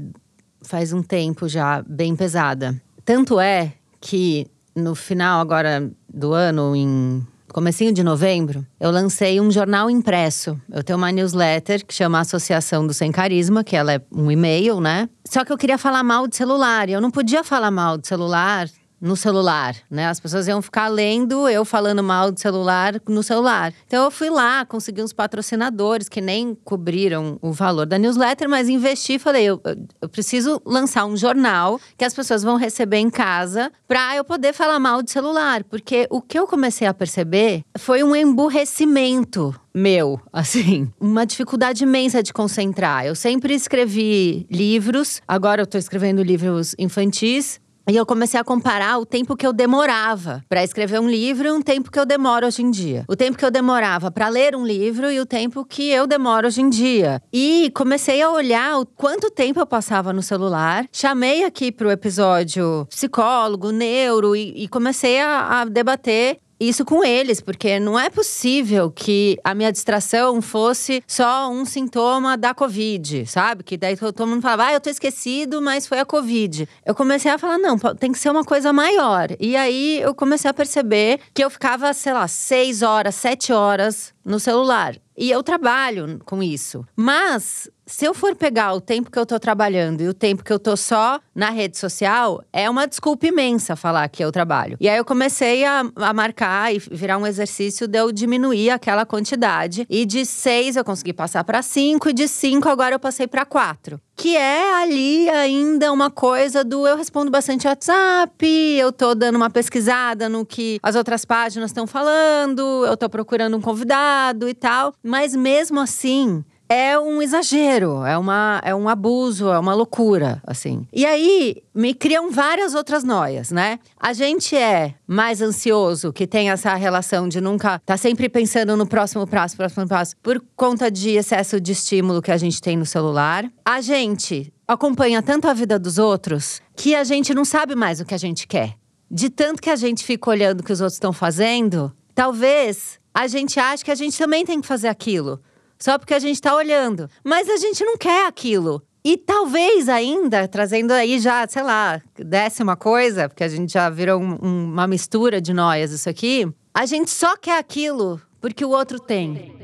[0.62, 2.80] faz um tempo já, bem pesada.
[3.04, 9.50] Tanto é que no final agora do ano, em comecinho de novembro, eu lancei um
[9.50, 10.60] jornal impresso.
[10.70, 14.78] Eu tenho uma newsletter que chama Associação do Sem Carisma, que ela é um e-mail,
[14.78, 15.08] né?
[15.24, 18.06] Só que eu queria falar mal de celular e eu não podia falar mal de
[18.06, 18.68] celular
[19.06, 20.08] no celular, né?
[20.08, 23.72] As pessoas iam ficar lendo eu falando mal de celular no celular.
[23.86, 28.68] Então eu fui lá, consegui uns patrocinadores que nem cobriram o valor da newsletter, mas
[28.68, 29.60] investi falei, eu,
[30.02, 34.52] eu preciso lançar um jornal que as pessoas vão receber em casa para eu poder
[34.52, 40.18] falar mal de celular, porque o que eu comecei a perceber foi um emburrecimento meu,
[40.32, 43.06] assim, uma dificuldade imensa de concentrar.
[43.06, 48.98] Eu sempre escrevi livros, agora eu tô escrevendo livros infantis, e eu comecei a comparar
[48.98, 52.46] o tempo que eu demorava para escrever um livro e um tempo que eu demoro
[52.46, 53.04] hoje em dia.
[53.08, 56.46] O tempo que eu demorava para ler um livro e o tempo que eu demoro
[56.46, 57.22] hoje em dia.
[57.32, 60.86] E comecei a olhar o quanto tempo eu passava no celular.
[60.92, 67.04] Chamei aqui para o episódio psicólogo, neuro e, e comecei a, a debater isso com
[67.04, 73.26] eles, porque não é possível que a minha distração fosse só um sintoma da Covid,
[73.26, 73.62] sabe?
[73.62, 76.68] Que daí todo mundo falava, ah, eu tô esquecido, mas foi a Covid.
[76.84, 79.28] Eu comecei a falar, não, tem que ser uma coisa maior.
[79.38, 84.14] E aí eu comecei a perceber que eu ficava, sei lá, seis horas, sete horas
[84.24, 84.96] no celular.
[85.16, 86.84] E eu trabalho com isso.
[86.94, 90.52] Mas se eu for pegar o tempo que eu tô trabalhando e o tempo que
[90.52, 94.76] eu tô só na rede social, é uma desculpa imensa falar que eu trabalho.
[94.80, 99.06] E aí eu comecei a, a marcar e virar um exercício de eu diminuir aquela
[99.06, 99.86] quantidade.
[99.88, 103.44] E de seis eu consegui passar para cinco, e de cinco agora eu passei para
[103.44, 104.00] quatro.
[104.16, 109.50] Que é ali ainda uma coisa do eu respondo bastante WhatsApp, eu tô dando uma
[109.50, 114.94] pesquisada no que as outras páginas estão falando, eu tô procurando um convidado e tal.
[115.02, 120.86] Mas mesmo assim, é um exagero, é, uma, é um abuso, é uma loucura, assim.
[120.92, 123.78] E aí me criam várias outras noias, né?
[123.98, 128.86] A gente é mais ansioso, que tem essa relação de nunca tá sempre pensando no
[128.86, 132.86] próximo passo, próximo passo, por conta de excesso de estímulo que a gente tem no
[132.86, 133.50] celular.
[133.64, 138.04] A gente acompanha tanto a vida dos outros que a gente não sabe mais o
[138.04, 138.74] que a gente quer.
[139.08, 143.28] De tanto que a gente fica olhando o que os outros estão fazendo, talvez a
[143.28, 145.40] gente ache que a gente também tem que fazer aquilo
[145.78, 147.08] só porque a gente está olhando.
[147.24, 148.82] Mas a gente não quer aquilo.
[149.04, 154.20] E talvez ainda, trazendo aí já, sei lá, décima coisa, porque a gente já virou
[154.20, 158.70] um, um, uma mistura de noias isso aqui, a gente só quer aquilo porque o
[158.70, 159.54] outro tem.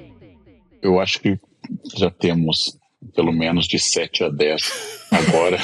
[0.80, 1.38] Eu acho que
[1.96, 2.78] já temos
[3.14, 5.58] pelo menos de 7 a 10 agora.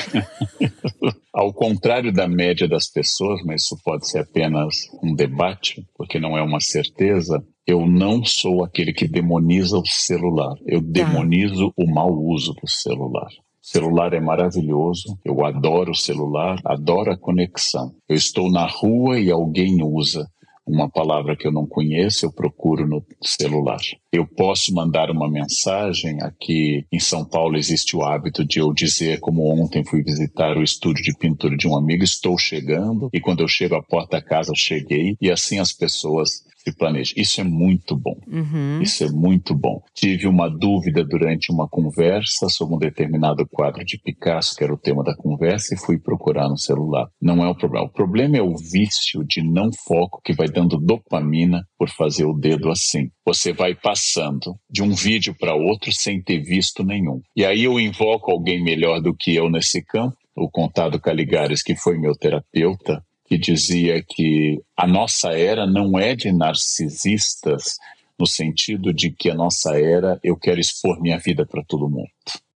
[1.32, 6.36] Ao contrário da média das pessoas, mas isso pode ser apenas um debate, porque não
[6.36, 10.56] é uma certeza, eu não sou aquele que demoniza o celular.
[10.66, 10.88] Eu tá.
[10.88, 13.28] demonizo o mau uso do celular.
[13.62, 17.94] O celular é maravilhoso, eu adoro o celular, adoro a conexão.
[18.08, 20.26] Eu estou na rua e alguém usa
[20.66, 23.80] uma palavra que eu não conheço, eu procuro no celular.
[24.10, 26.22] Eu posso mandar uma mensagem.
[26.22, 30.62] Aqui em São Paulo existe o hábito de eu dizer, como ontem fui visitar o
[30.62, 34.22] estúdio de pintura de um amigo, estou chegando, e quando eu chego à porta da
[34.22, 37.12] casa, cheguei, e assim as pessoas se planeja.
[37.16, 38.16] Isso é muito bom.
[38.26, 38.80] Uhum.
[38.82, 39.80] Isso é muito bom.
[39.94, 44.78] Tive uma dúvida durante uma conversa sobre um determinado quadro de Picasso, que era o
[44.78, 47.08] tema da conversa, e fui procurar no celular.
[47.20, 47.86] Não é o problema.
[47.86, 52.34] O problema é o vício de não foco que vai dando dopamina por fazer o
[52.34, 53.10] dedo assim.
[53.26, 57.20] Você vai passando de um vídeo para outro sem ter visto nenhum.
[57.36, 61.74] E aí eu invoco alguém melhor do que eu nesse campo, o Contado Caligares, que
[61.74, 67.76] foi meu terapeuta, que dizia que a nossa era não é de narcisistas,
[68.18, 72.08] no sentido de que a nossa era eu quero expor minha vida para todo mundo.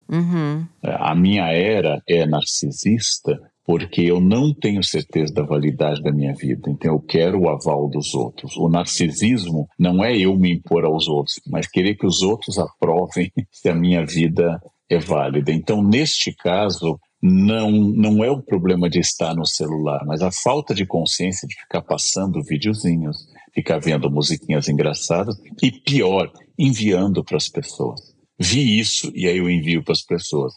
[0.09, 0.65] Uhum.
[0.81, 6.69] A minha era é narcisista porque eu não tenho certeza da validade da minha vida,
[6.69, 8.57] então eu quero o aval dos outros.
[8.57, 13.31] O narcisismo não é eu me impor aos outros, mas querer que os outros aprovem
[13.51, 15.51] se a minha vida é válida.
[15.51, 20.73] Então, neste caso, não, não é o problema de estar no celular, mas a falta
[20.73, 27.47] de consciência de ficar passando videozinhos, ficar vendo musiquinhas engraçadas e, pior, enviando para as
[27.47, 28.01] pessoas.
[28.39, 30.53] Vi isso e aí eu envio para as pessoas.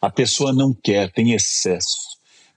[0.00, 2.05] A pessoa não quer, tem excesso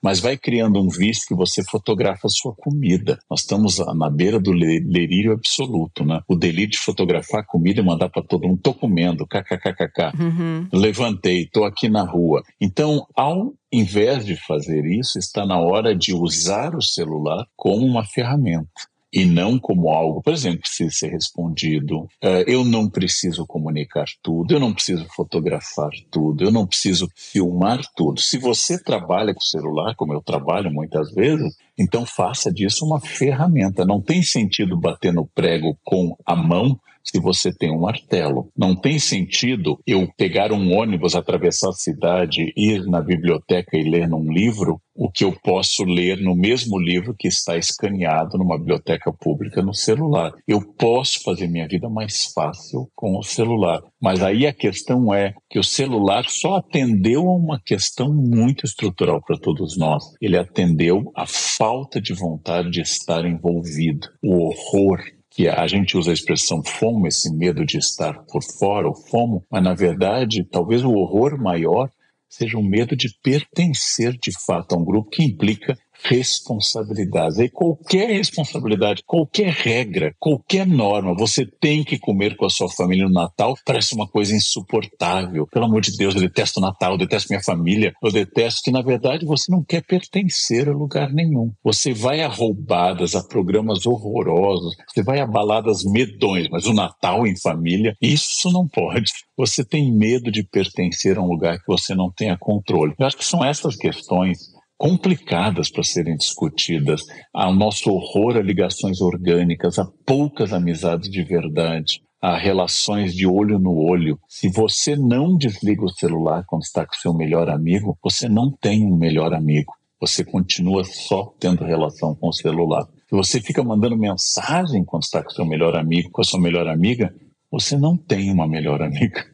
[0.02, 3.20] mas vai criando um vício que você fotografa a sua comida.
[3.30, 6.22] Nós estamos na beira do delírio absoluto, né?
[6.28, 10.12] O delírio de fotografar a comida e mandar para todo mundo, tô comendo, kkkk.
[10.20, 10.68] Uhum.
[10.74, 12.44] Levantei, tô aqui na rua.
[12.60, 18.06] Então, ao invés de fazer isso, está na hora de usar o celular como uma
[18.06, 22.02] ferramenta e não como algo, por exemplo, precisa ser respondido.
[22.24, 27.82] Uh, eu não preciso comunicar tudo, eu não preciso fotografar tudo, eu não preciso filmar
[27.96, 28.22] tudo.
[28.22, 33.86] Se você trabalha com celular, como eu trabalho muitas vezes, Então faça disso uma ferramenta.
[33.86, 36.78] Não tem sentido bater no prego com a mão
[37.12, 38.50] se você tem um martelo.
[38.58, 44.08] Não tem sentido eu pegar um ônibus, atravessar a cidade, ir na biblioteca e ler
[44.08, 49.14] num livro o que eu posso ler no mesmo livro que está escaneado numa biblioteca
[49.14, 50.34] pública no celular.
[50.46, 53.82] Eu posso fazer minha vida mais fácil com o celular.
[54.02, 59.22] Mas aí a questão é que o celular só atendeu a uma questão muito estrutural
[59.26, 60.04] para todos nós.
[60.22, 66.12] Ele atendeu a falta de vontade de estar envolvido, o horror que a gente usa
[66.12, 70.84] a expressão FOMO, esse medo de estar por fora, o FOMO, mas na verdade, talvez
[70.84, 71.90] o horror maior
[72.28, 77.40] seja o medo de pertencer de fato a um grupo que implica responsabilidades.
[77.40, 83.06] E qualquer responsabilidade, qualquer regra, qualquer norma, você tem que comer com a sua família
[83.06, 85.48] no Natal, parece uma coisa insuportável.
[85.48, 88.72] Pelo amor de Deus, eu detesto o Natal, eu detesto minha família, eu detesto que,
[88.72, 91.52] na verdade, você não quer pertencer a lugar nenhum.
[91.64, 97.28] Você vai a roubadas, a programas horrorosos, você vai a baladas medões, mas o Natal
[97.28, 99.12] em família, isso não pode.
[99.38, 102.94] Você tem medo de pertencer a um lugar que você não tenha controle.
[103.00, 107.02] Eu acho que são essas questões complicadas para serem discutidas,
[107.34, 113.60] ao nosso horror a ligações orgânicas, a poucas amizades de verdade, a relações de olho
[113.60, 114.18] no olho.
[114.30, 118.86] Se você não desliga o celular quando está com seu melhor amigo, você não tem
[118.86, 119.74] um melhor amigo.
[120.00, 122.86] Você continua só tendo relação com o celular.
[123.10, 126.70] Se você fica mandando mensagem quando está com seu melhor amigo, com a sua melhor
[126.70, 127.14] amiga,
[127.52, 129.26] você não tem uma melhor amiga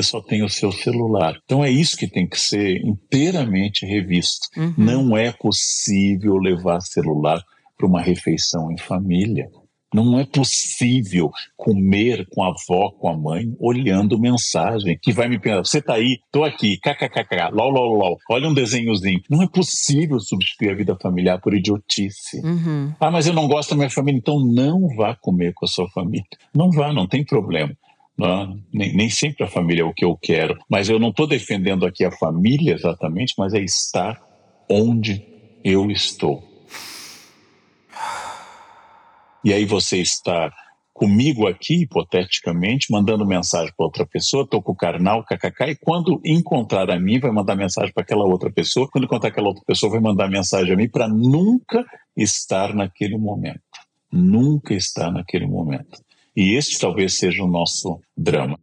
[0.00, 1.38] você só tem o seu celular.
[1.44, 4.48] Então é isso que tem que ser inteiramente revisto.
[4.56, 4.74] Uhum.
[4.76, 7.42] Não é possível levar celular
[7.76, 9.48] para uma refeição em família.
[9.92, 15.36] Não é possível comer com a avó, com a mãe, olhando mensagem que vai me
[15.36, 19.20] pensar, você tá aí, tô aqui, kkkk, lol, lol, lol, olha um desenhozinho.
[19.28, 22.38] Não é possível substituir a vida familiar por idiotice.
[22.38, 22.94] Uhum.
[23.00, 25.88] Ah, mas eu não gosto da minha família, então não vá comer com a sua
[25.90, 26.24] família.
[26.54, 27.74] Não vá, não tem problema.
[28.20, 28.56] Né?
[28.70, 31.86] Nem, nem, sempre a família é o que eu quero, mas eu não estou defendendo
[31.86, 34.20] aqui a família exatamente, mas é estar
[34.68, 35.24] onde
[35.64, 36.44] eu estou.
[39.42, 40.52] E aí você está
[40.92, 46.20] comigo aqui, hipoteticamente, mandando mensagem para outra pessoa, estou com o carnal, kkk, e quando
[46.22, 49.92] encontrar a mim, vai mandar mensagem para aquela outra pessoa, quando encontrar aquela outra pessoa,
[49.92, 53.62] vai mandar mensagem a mim para nunca estar naquele momento.
[54.12, 56.02] Nunca estar naquele momento.
[56.36, 58.58] E este talvez seja o nosso drama.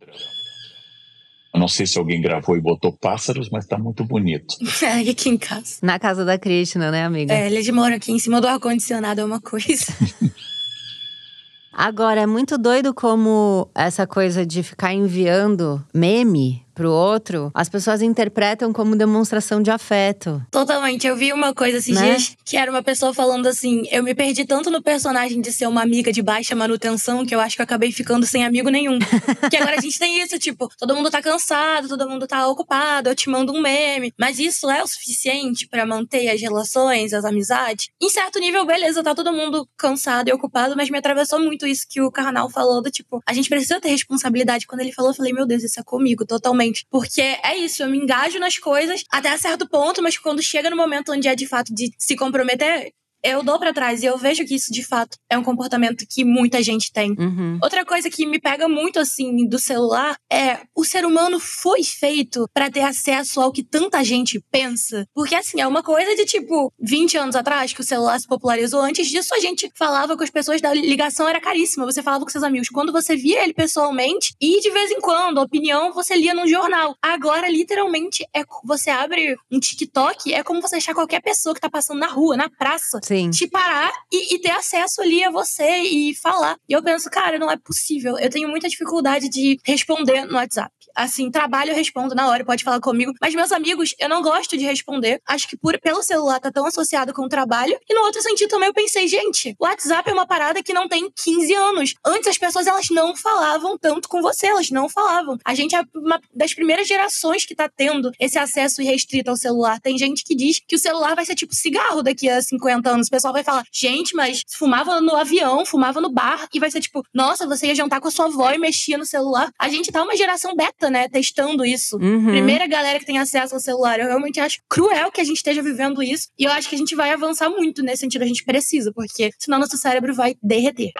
[1.54, 4.56] Eu não sei se alguém gravou e botou pássaros, mas tá muito bonito.
[4.84, 5.78] É, aqui em casa.
[5.82, 7.34] Na casa da Krishna, né, amiga?
[7.34, 9.86] É, ele mora aqui em cima do ar-condicionado, é uma coisa.
[11.74, 18.04] Agora, é muito doido como essa coisa de ficar enviando meme pro outro, as pessoas
[18.04, 20.40] interpretam como demonstração de afeto.
[20.52, 21.08] Totalmente.
[21.08, 22.12] Eu vi uma coisa esses né?
[22.12, 25.66] dias que era uma pessoa falando assim: eu me perdi tanto no personagem de ser
[25.66, 29.00] uma amiga de baixa manutenção que eu acho que eu acabei ficando sem amigo nenhum.
[29.50, 33.10] que agora a gente tem isso, tipo, todo mundo tá cansado, todo mundo tá ocupado,
[33.10, 34.14] eu te mando um meme.
[34.20, 37.90] Mas isso é o suficiente para manter as relações, as amizades?
[38.00, 41.88] Em certo nível, beleza, tá todo mundo cansado e ocupado, mas me atravessou muito isso
[41.90, 44.68] que o Carnal falou do tipo, a gente precisa ter responsabilidade.
[44.68, 47.90] Quando ele falou, eu falei, meu Deus, isso é comigo, totalmente porque é isso, eu
[47.90, 51.48] me engajo nas coisas até certo ponto, mas quando chega no momento onde é de
[51.48, 52.94] fato de se comprometer,
[53.28, 56.24] eu dou para trás e eu vejo que isso de fato é um comportamento que
[56.24, 57.12] muita gente tem.
[57.12, 57.60] Uhum.
[57.62, 62.48] Outra coisa que me pega muito assim do celular é o ser humano foi feito
[62.54, 65.06] para ter acesso ao que tanta gente pensa.
[65.14, 68.82] Porque assim, é uma coisa de tipo 20 anos atrás que o celular se popularizou.
[68.82, 71.86] Antes disso, a gente falava com as pessoas da ligação era caríssima.
[71.86, 75.40] Você falava com seus amigos quando você via ele pessoalmente e de vez em quando,
[75.40, 76.96] a opinião você lia num jornal.
[77.02, 81.70] Agora, literalmente, é você abre um TikTok, é como você achar qualquer pessoa que tá
[81.70, 83.00] passando na rua, na praça.
[83.04, 83.17] Sim.
[83.32, 86.58] Te parar e, e, ter acesso ali a você e falar.
[86.68, 88.18] E eu penso, cara, não é possível.
[88.18, 90.72] Eu tenho muita dificuldade de responder no WhatsApp.
[90.96, 93.14] Assim, trabalho eu respondo na hora, pode falar comigo.
[93.22, 95.22] Mas meus amigos, eu não gosto de responder.
[95.28, 97.78] Acho que por, pelo celular tá tão associado com o trabalho.
[97.88, 100.88] E no outro sentido também eu pensei, gente, o WhatsApp é uma parada que não
[100.88, 101.94] tem 15 anos.
[102.04, 105.38] Antes as pessoas elas não falavam tanto com você, elas não falavam.
[105.46, 109.80] A gente é uma das primeiras gerações que tá tendo esse acesso irrestrito ao celular.
[109.80, 113.07] Tem gente que diz que o celular vai ser tipo cigarro daqui a 50 anos.
[113.08, 116.82] O pessoal vai falar, gente, mas fumava no avião, fumava no bar, e vai ser
[116.82, 119.52] tipo, nossa, você ia jantar com a sua avó e mexia no celular.
[119.60, 121.98] A gente tá uma geração beta né, testando isso.
[121.98, 122.26] Uhum.
[122.28, 124.00] Primeira galera que tem acesso ao celular.
[124.00, 126.28] Eu realmente acho cruel que a gente esteja vivendo isso.
[126.38, 128.24] E eu acho que a gente vai avançar muito nesse sentido.
[128.24, 130.92] A gente precisa, porque senão nosso cérebro vai derreter.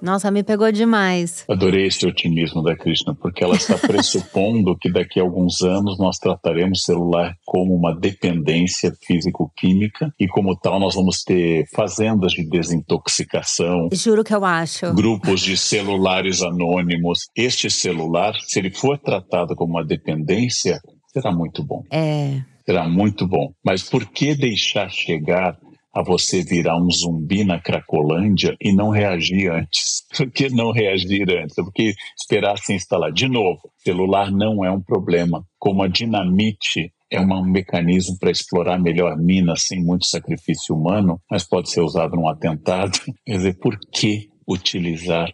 [0.00, 1.44] Nossa, me pegou demais.
[1.48, 6.18] Adorei esse otimismo da Krishna, porque ela está pressupondo que daqui a alguns anos nós
[6.18, 12.48] trataremos o celular como uma dependência físico-química e como tal nós vamos ter fazendas de
[12.48, 13.88] desintoxicação.
[13.92, 14.92] Juro que eu acho.
[14.94, 17.20] Grupos de celulares anônimos.
[17.36, 20.80] Este celular, se ele for tratado como uma dependência,
[21.12, 21.82] será muito bom.
[21.92, 22.40] É.
[22.64, 23.50] Será muito bom.
[23.64, 25.56] Mas por que deixar chegar
[25.94, 30.06] a você virar um zumbi na Cracolândia e não reagir antes.
[30.16, 31.54] Por que não reagir antes?
[31.56, 33.12] Porque esperar se instalar.
[33.12, 35.44] De novo, celular não é um problema.
[35.58, 41.44] Como a dinamite é um mecanismo para explorar melhor minas sem muito sacrifício humano, mas
[41.44, 42.98] pode ser usado num atentado.
[43.24, 45.32] Quer dizer, por que utilizar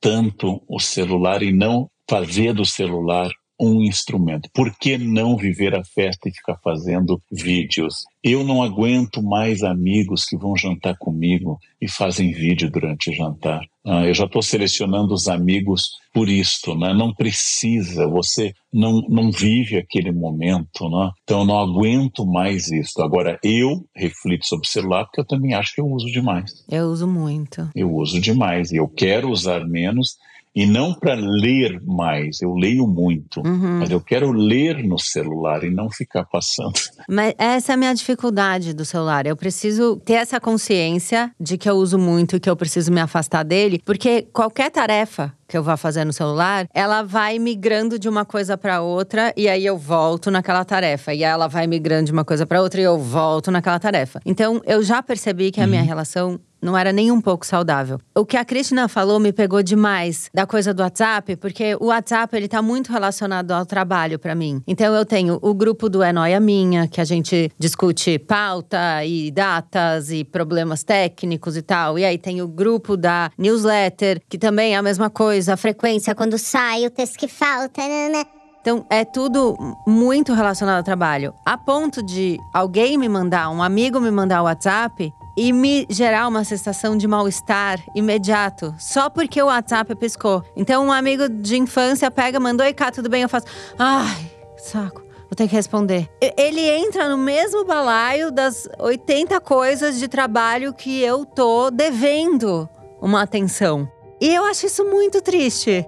[0.00, 3.30] tanto o celular e não fazer do celular
[3.60, 4.48] um instrumento.
[4.52, 8.04] Por que não viver a festa e ficar fazendo vídeos?
[8.22, 13.60] Eu não aguento mais amigos que vão jantar comigo e fazem vídeo durante o jantar.
[13.84, 16.92] Ah, eu já estou selecionando os amigos por isto, né?
[16.92, 21.12] Não precisa, você não, não vive aquele momento, né?
[21.22, 23.00] Então eu não aguento mais isso.
[23.00, 26.64] Agora eu reflito sobre o celular porque eu também acho que eu uso demais.
[26.68, 27.70] Eu uso muito.
[27.76, 30.16] Eu uso demais e eu quero usar menos
[30.56, 33.80] e não para ler mais, eu leio muito, uhum.
[33.80, 36.72] mas eu quero ler no celular e não ficar passando.
[37.06, 39.26] Mas essa é a minha dificuldade do celular.
[39.26, 43.00] Eu preciso ter essa consciência de que eu uso muito e que eu preciso me
[43.00, 48.08] afastar dele, porque qualquer tarefa que eu vá fazer no celular, ela vai migrando de
[48.08, 51.14] uma coisa para outra e aí eu volto naquela tarefa.
[51.14, 54.20] E ela vai migrando de uma coisa para outra e eu volto naquela tarefa.
[54.26, 55.86] Então eu já percebi que a minha uhum.
[55.86, 57.98] relação não era nem um pouco saudável.
[58.14, 62.36] O que a Cristina falou me pegou demais da coisa do WhatsApp, porque o WhatsApp
[62.36, 64.60] ele tá muito relacionado ao trabalho para mim.
[64.66, 69.30] Então eu tenho o grupo do É Noia Minha, que a gente discute pauta e
[69.30, 71.98] datas e problemas técnicos e tal.
[71.98, 76.14] E aí tem o grupo da newsletter, que também é a mesma coisa, a frequência
[76.14, 78.08] quando sai, o texto que falta, né?
[78.08, 78.24] né.
[78.60, 79.56] Então, é tudo
[79.86, 81.32] muito relacionado ao trabalho.
[81.44, 86.26] A ponto de alguém me mandar, um amigo me mandar o WhatsApp e me gerar
[86.28, 90.42] uma sensação de mal-estar imediato, só porque o WhatsApp piscou.
[90.56, 93.22] Então, um amigo de infância pega, mandou, e cá, tudo bem?
[93.22, 93.46] Eu faço,
[93.78, 95.04] ai, saco.
[95.28, 96.08] Vou ter que responder.
[96.36, 102.68] Ele entra no mesmo balaio das 80 coisas de trabalho que eu tô devendo
[103.00, 103.90] uma atenção.
[104.20, 105.84] E eu acho isso muito triste.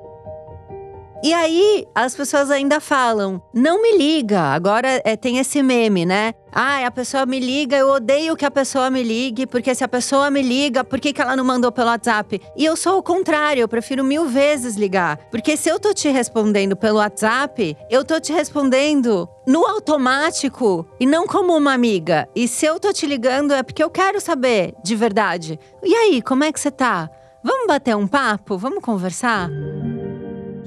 [1.21, 4.41] E aí, as pessoas ainda falam: não me liga.
[4.41, 6.33] Agora é, tem esse meme, né?
[6.53, 9.89] Ah, a pessoa me liga, eu odeio que a pessoa me ligue, porque se a
[9.89, 12.41] pessoa me liga, por que, que ela não mandou pelo WhatsApp?
[12.57, 15.19] E eu sou o contrário, eu prefiro mil vezes ligar.
[15.31, 21.07] Porque se eu tô te respondendo pelo WhatsApp, eu tô te respondendo no automático e
[21.07, 22.29] não como uma amiga.
[22.35, 25.59] E se eu tô te ligando é porque eu quero saber de verdade.
[25.83, 27.11] E aí, como é que você tá?
[27.43, 28.57] Vamos bater um papo?
[28.57, 29.49] Vamos conversar?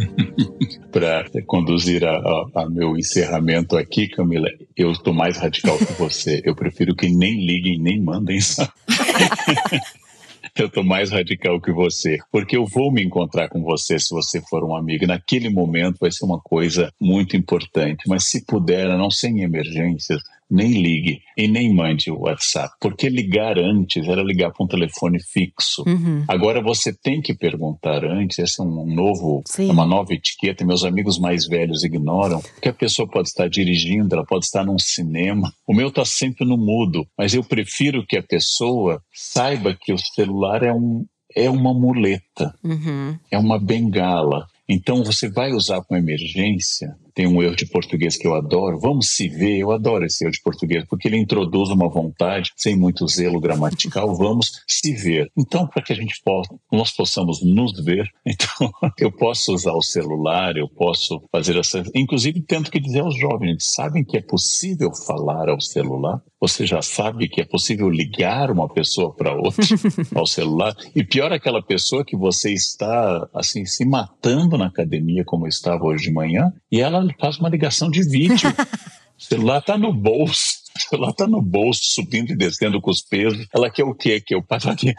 [0.91, 6.41] para conduzir a, a, a, meu encerramento aqui, Camila, eu estou mais radical que você.
[6.43, 8.39] Eu prefiro que nem liguem nem mandem.
[10.57, 14.41] eu estou mais radical que você, porque eu vou me encontrar com você se você
[14.41, 15.07] for um amigo.
[15.07, 20.21] Naquele momento vai ser uma coisa muito importante, mas se puder, não sem emergências,
[20.51, 25.17] nem ligue e nem mande o WhatsApp, porque ligar antes era ligar para um telefone
[25.21, 25.83] fixo.
[25.87, 26.25] Uhum.
[26.27, 29.71] Agora você tem que perguntar antes, essa é um novo, Sim.
[29.71, 30.65] uma nova etiqueta.
[30.65, 34.77] Meus amigos mais velhos ignoram que a pessoa pode estar dirigindo, ela pode estar num
[34.77, 35.53] cinema.
[35.65, 39.97] O meu está sempre no mudo, mas eu prefiro que a pessoa saiba que o
[39.97, 43.17] celular é um é uma muleta, uhum.
[43.31, 44.45] é uma bengala.
[44.67, 48.79] Então você vai usar com emergência tem um erro de português que eu adoro.
[48.79, 52.75] Vamos se ver, eu adoro esse erro de português, porque ele introduz uma vontade, sem
[52.75, 55.29] muito zelo gramatical, vamos se ver.
[55.37, 59.81] Então, para que a gente possa, nós possamos nos ver, então eu posso usar o
[59.81, 61.83] celular, eu posso fazer essa.
[61.95, 66.21] Inclusive, tento que dizer aos jovens: sabem que é possível falar ao celular?
[66.39, 69.63] Você já sabe que é possível ligar uma pessoa para outra
[70.15, 70.75] ao celular?
[70.95, 75.85] E pior, aquela pessoa que você está assim se matando na academia, como eu estava
[75.85, 78.49] hoje de manhã, e ela faz uma ligação de vídeo.
[79.17, 80.61] o celular está no bolso.
[80.75, 83.45] O celular está no bolso, subindo e descendo com os pesos.
[83.53, 84.21] Ela quer o quê?
[84.21, 84.93] Que eu passo aqui.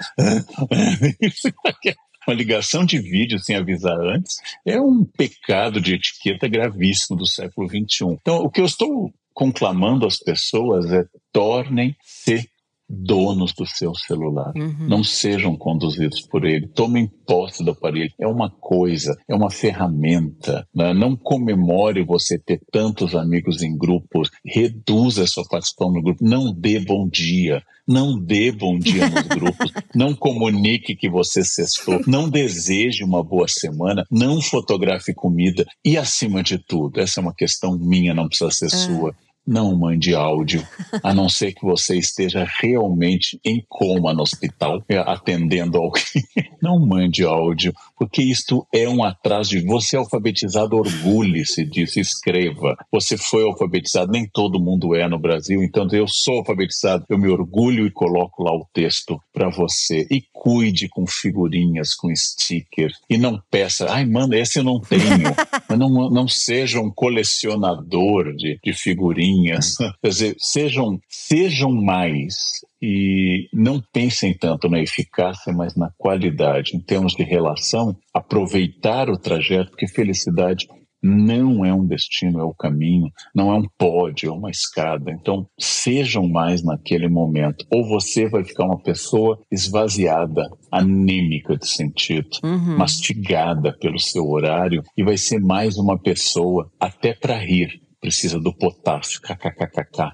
[2.27, 7.69] uma ligação de vídeo sem avisar antes é um pecado de etiqueta gravíssimo do século
[7.69, 8.17] XXI.
[8.21, 12.49] Então, o que eu estou conclamando às pessoas é tornem-se
[12.93, 14.53] donos do seu celular.
[14.55, 14.87] Uhum.
[14.87, 16.69] Não sejam conduzidos por ele.
[16.69, 18.13] Tomem posse do aparelho.
[18.21, 20.67] É uma coisa, é uma ferramenta.
[20.75, 20.93] Né?
[20.93, 24.29] Não comemore você ter tantos amigos em grupos.
[24.45, 26.23] Reduza a sua participação no grupo.
[26.23, 27.63] Não dê bom dia.
[27.89, 29.73] Não dê bom dia nos grupos.
[29.95, 32.01] Não comunique que você cestou.
[32.07, 34.05] Não deseje uma boa semana.
[34.11, 35.65] Não fotografe comida.
[35.85, 38.69] E, acima de tudo, essa é uma questão minha, não precisa ser é.
[38.69, 39.15] sua
[39.47, 40.67] não mande áudio,
[41.03, 46.03] a não ser que você esteja realmente em coma no hospital, é, atendendo alguém.
[46.63, 52.77] Não mande áudio, porque isto é um atraso de você é alfabetizado, orgulhe-se disso, escreva.
[52.93, 57.29] Você foi alfabetizado, nem todo mundo é no Brasil, então eu sou alfabetizado, eu me
[57.29, 60.07] orgulho e coloco lá o texto para você.
[60.09, 65.35] E cuide com figurinhas, com stickers, e não peça, ai, mano, esse eu não tenho.
[65.77, 69.77] não, não seja um colecionador de, de figurinhas linhas.
[69.77, 72.35] Quer dizer, sejam, sejam mais
[72.81, 76.77] e não pensem tanto na eficácia, mas na qualidade.
[76.77, 80.67] Em termos de relação, aproveitar o trajeto, porque felicidade
[81.03, 85.11] não é um destino, é o caminho, não é um pódio, é uma escada.
[85.11, 87.67] Então, sejam mais naquele momento.
[87.71, 92.79] Ou você vai ficar uma pessoa esvaziada, anêmica de sentido, uhum.
[92.79, 98.53] mastigada pelo seu horário, e vai ser mais uma pessoa até para rir precisa do
[98.53, 99.21] potássio.
[99.23, 100.13] KKKKK.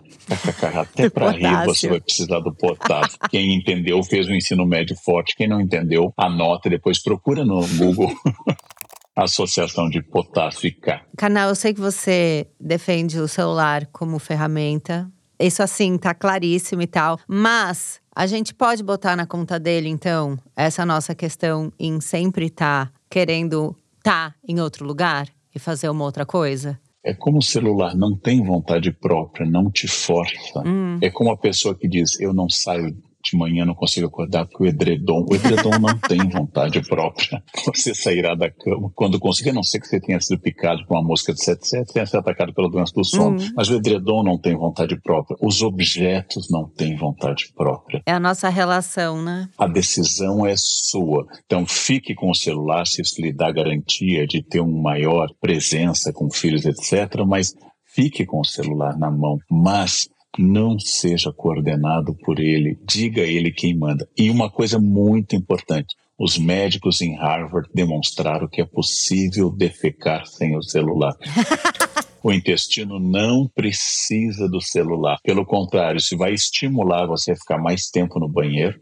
[0.78, 3.18] Até para rir você vai precisar do potássio.
[3.30, 5.34] Quem entendeu fez um ensino médio forte.
[5.34, 8.12] Quem não entendeu, anota depois procura no Google.
[9.16, 11.02] Associação de Potássio e K.
[11.16, 15.10] Canal, eu sei que você defende o celular como ferramenta.
[15.40, 20.38] Isso assim tá claríssimo e tal, mas a gente pode botar na conta dele então
[20.54, 25.88] essa nossa questão em sempre estar tá querendo estar tá em outro lugar e fazer
[25.88, 26.78] uma outra coisa?
[27.04, 30.62] É como o celular não tem vontade própria, não te força.
[30.66, 30.98] Hum.
[31.00, 32.96] É como a pessoa que diz: Eu não saio
[33.30, 37.42] de manhã não consigo acordar porque o edredom, o edredom não tem vontade própria.
[37.66, 40.96] Você sairá da cama quando conseguir, a não ser que você tenha sido picado por
[40.96, 43.40] uma mosca de 77, tenha sido atacado pela doença do sono.
[43.40, 43.48] Hum.
[43.56, 45.36] Mas o edredom não tem vontade própria.
[45.40, 48.02] Os objetos não têm vontade própria.
[48.06, 49.48] É a nossa relação, né?
[49.58, 51.26] A decisão é sua.
[51.44, 56.12] Então fique com o celular se isso lhe dá garantia de ter uma maior presença
[56.12, 57.24] com filhos, etc.
[57.26, 57.54] Mas
[57.94, 59.38] fique com o celular na mão.
[59.50, 60.08] Mas
[60.38, 64.08] não seja coordenado por ele, diga a ele quem manda.
[64.16, 70.56] E uma coisa muito importante: os médicos em Harvard demonstraram que é possível defecar sem
[70.56, 71.14] o celular.
[72.22, 75.18] o intestino não precisa do celular.
[75.22, 78.80] Pelo contrário, se vai estimular você a ficar mais tempo no banheiro,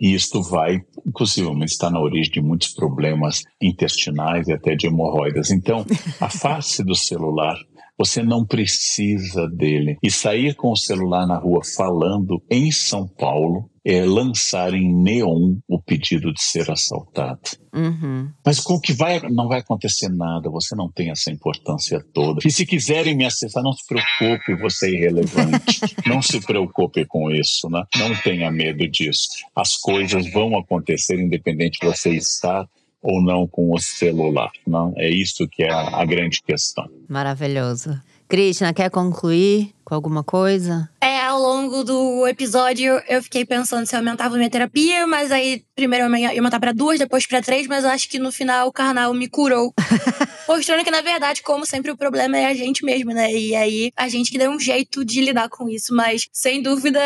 [0.00, 5.50] e isto vai, inclusive, estar na origem de muitos problemas intestinais e até de hemorroidas.
[5.50, 5.84] Então,
[6.18, 7.54] afaste do celular,
[8.00, 9.98] você não precisa dele.
[10.02, 15.56] E sair com o celular na rua falando em São Paulo é lançar em neon
[15.68, 17.40] o pedido de ser assaltado.
[17.74, 18.30] Uhum.
[18.44, 22.40] Mas com o que vai, não vai acontecer nada, você não tem essa importância toda.
[22.42, 25.80] E se quiserem me acessar, não se preocupe, você é irrelevante.
[26.06, 27.82] não se preocupe com isso, né?
[27.98, 29.28] não tenha medo disso.
[29.54, 32.66] As coisas vão acontecer independente de você estar
[33.02, 34.50] ou não com o celular.
[34.66, 34.92] Não?
[34.96, 36.88] É isso que é a, a grande questão.
[37.08, 37.98] Maravilhoso.
[38.30, 40.88] Krishna, quer concluir com alguma coisa?
[41.00, 45.64] É, ao longo do episódio eu fiquei pensando se eu aumentava minha terapia, mas aí
[45.74, 48.68] primeiro eu ia aumentar pra duas, depois pra três, mas eu acho que no final
[48.68, 49.74] o carnal me curou.
[50.46, 53.32] Mostrando que, na verdade, como sempre, o problema é a gente mesmo, né?
[53.32, 57.00] E aí a gente que deu um jeito de lidar com isso, mas sem dúvida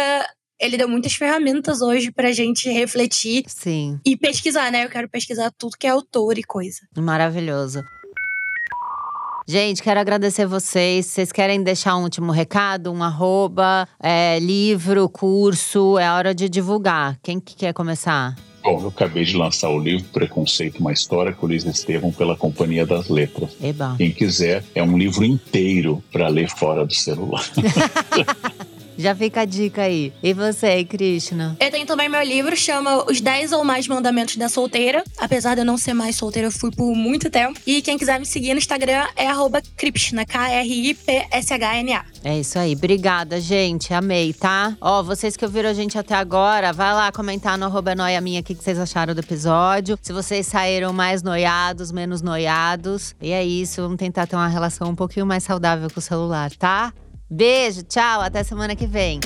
[0.61, 3.99] ele deu muitas ferramentas hoje pra gente refletir Sim.
[4.05, 4.85] e pesquisar, né?
[4.85, 6.81] Eu quero pesquisar tudo que é autor e coisa.
[6.97, 7.83] Maravilhoso.
[9.47, 11.05] Gente, quero agradecer vocês.
[11.07, 12.91] Vocês querem deixar um último recado?
[12.91, 15.99] Um arroba, é, livro, curso?
[15.99, 17.19] É hora de divulgar.
[17.23, 18.35] Quem que quer começar?
[18.63, 22.35] Bom, eu acabei de lançar o livro Preconceito, uma história com o Luiz Estevam pela
[22.35, 23.55] Companhia das Letras.
[23.63, 23.95] Eba.
[23.99, 27.45] Quem quiser, é um livro inteiro para ler fora do celular.
[28.97, 30.13] Já fica a dica aí.
[30.23, 31.57] E você, Krishna?
[31.61, 35.05] Eu tenho também meu livro, chama Os 10 ou Mais Mandamentos da Solteira.
[35.19, 37.59] Apesar de eu não ser mais solteira, eu fui por muito tempo.
[37.67, 39.27] E quem quiser me seguir no Instagram é
[39.77, 42.05] Kripshna, K-R-I-P-S-H-N-A.
[42.23, 42.75] É isso aí.
[42.75, 43.93] Obrigada, gente.
[43.93, 44.77] Amei, tá?
[44.81, 48.41] Ó, vocês que ouviram a gente até agora, vai lá comentar no arroba noia minha
[48.41, 49.99] o que vocês acharam do episódio.
[50.01, 53.15] Se vocês saíram mais noiados, menos noiados.
[53.21, 56.51] E é isso, vamos tentar ter uma relação um pouquinho mais saudável com o celular,
[56.53, 56.93] tá?
[57.31, 59.21] Beijo, tchau, até semana que vem.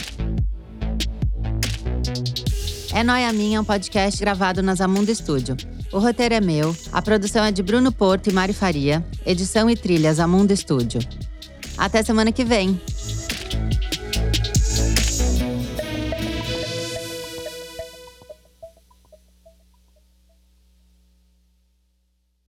[2.93, 5.57] É Noia Minha um podcast gravado na Zamundo Studio.
[5.93, 9.77] O roteiro é meu, a produção é de Bruno Porto e Mari Faria, edição e
[9.77, 11.01] trilha Zamundo Studio.
[11.77, 12.81] Até semana que vem.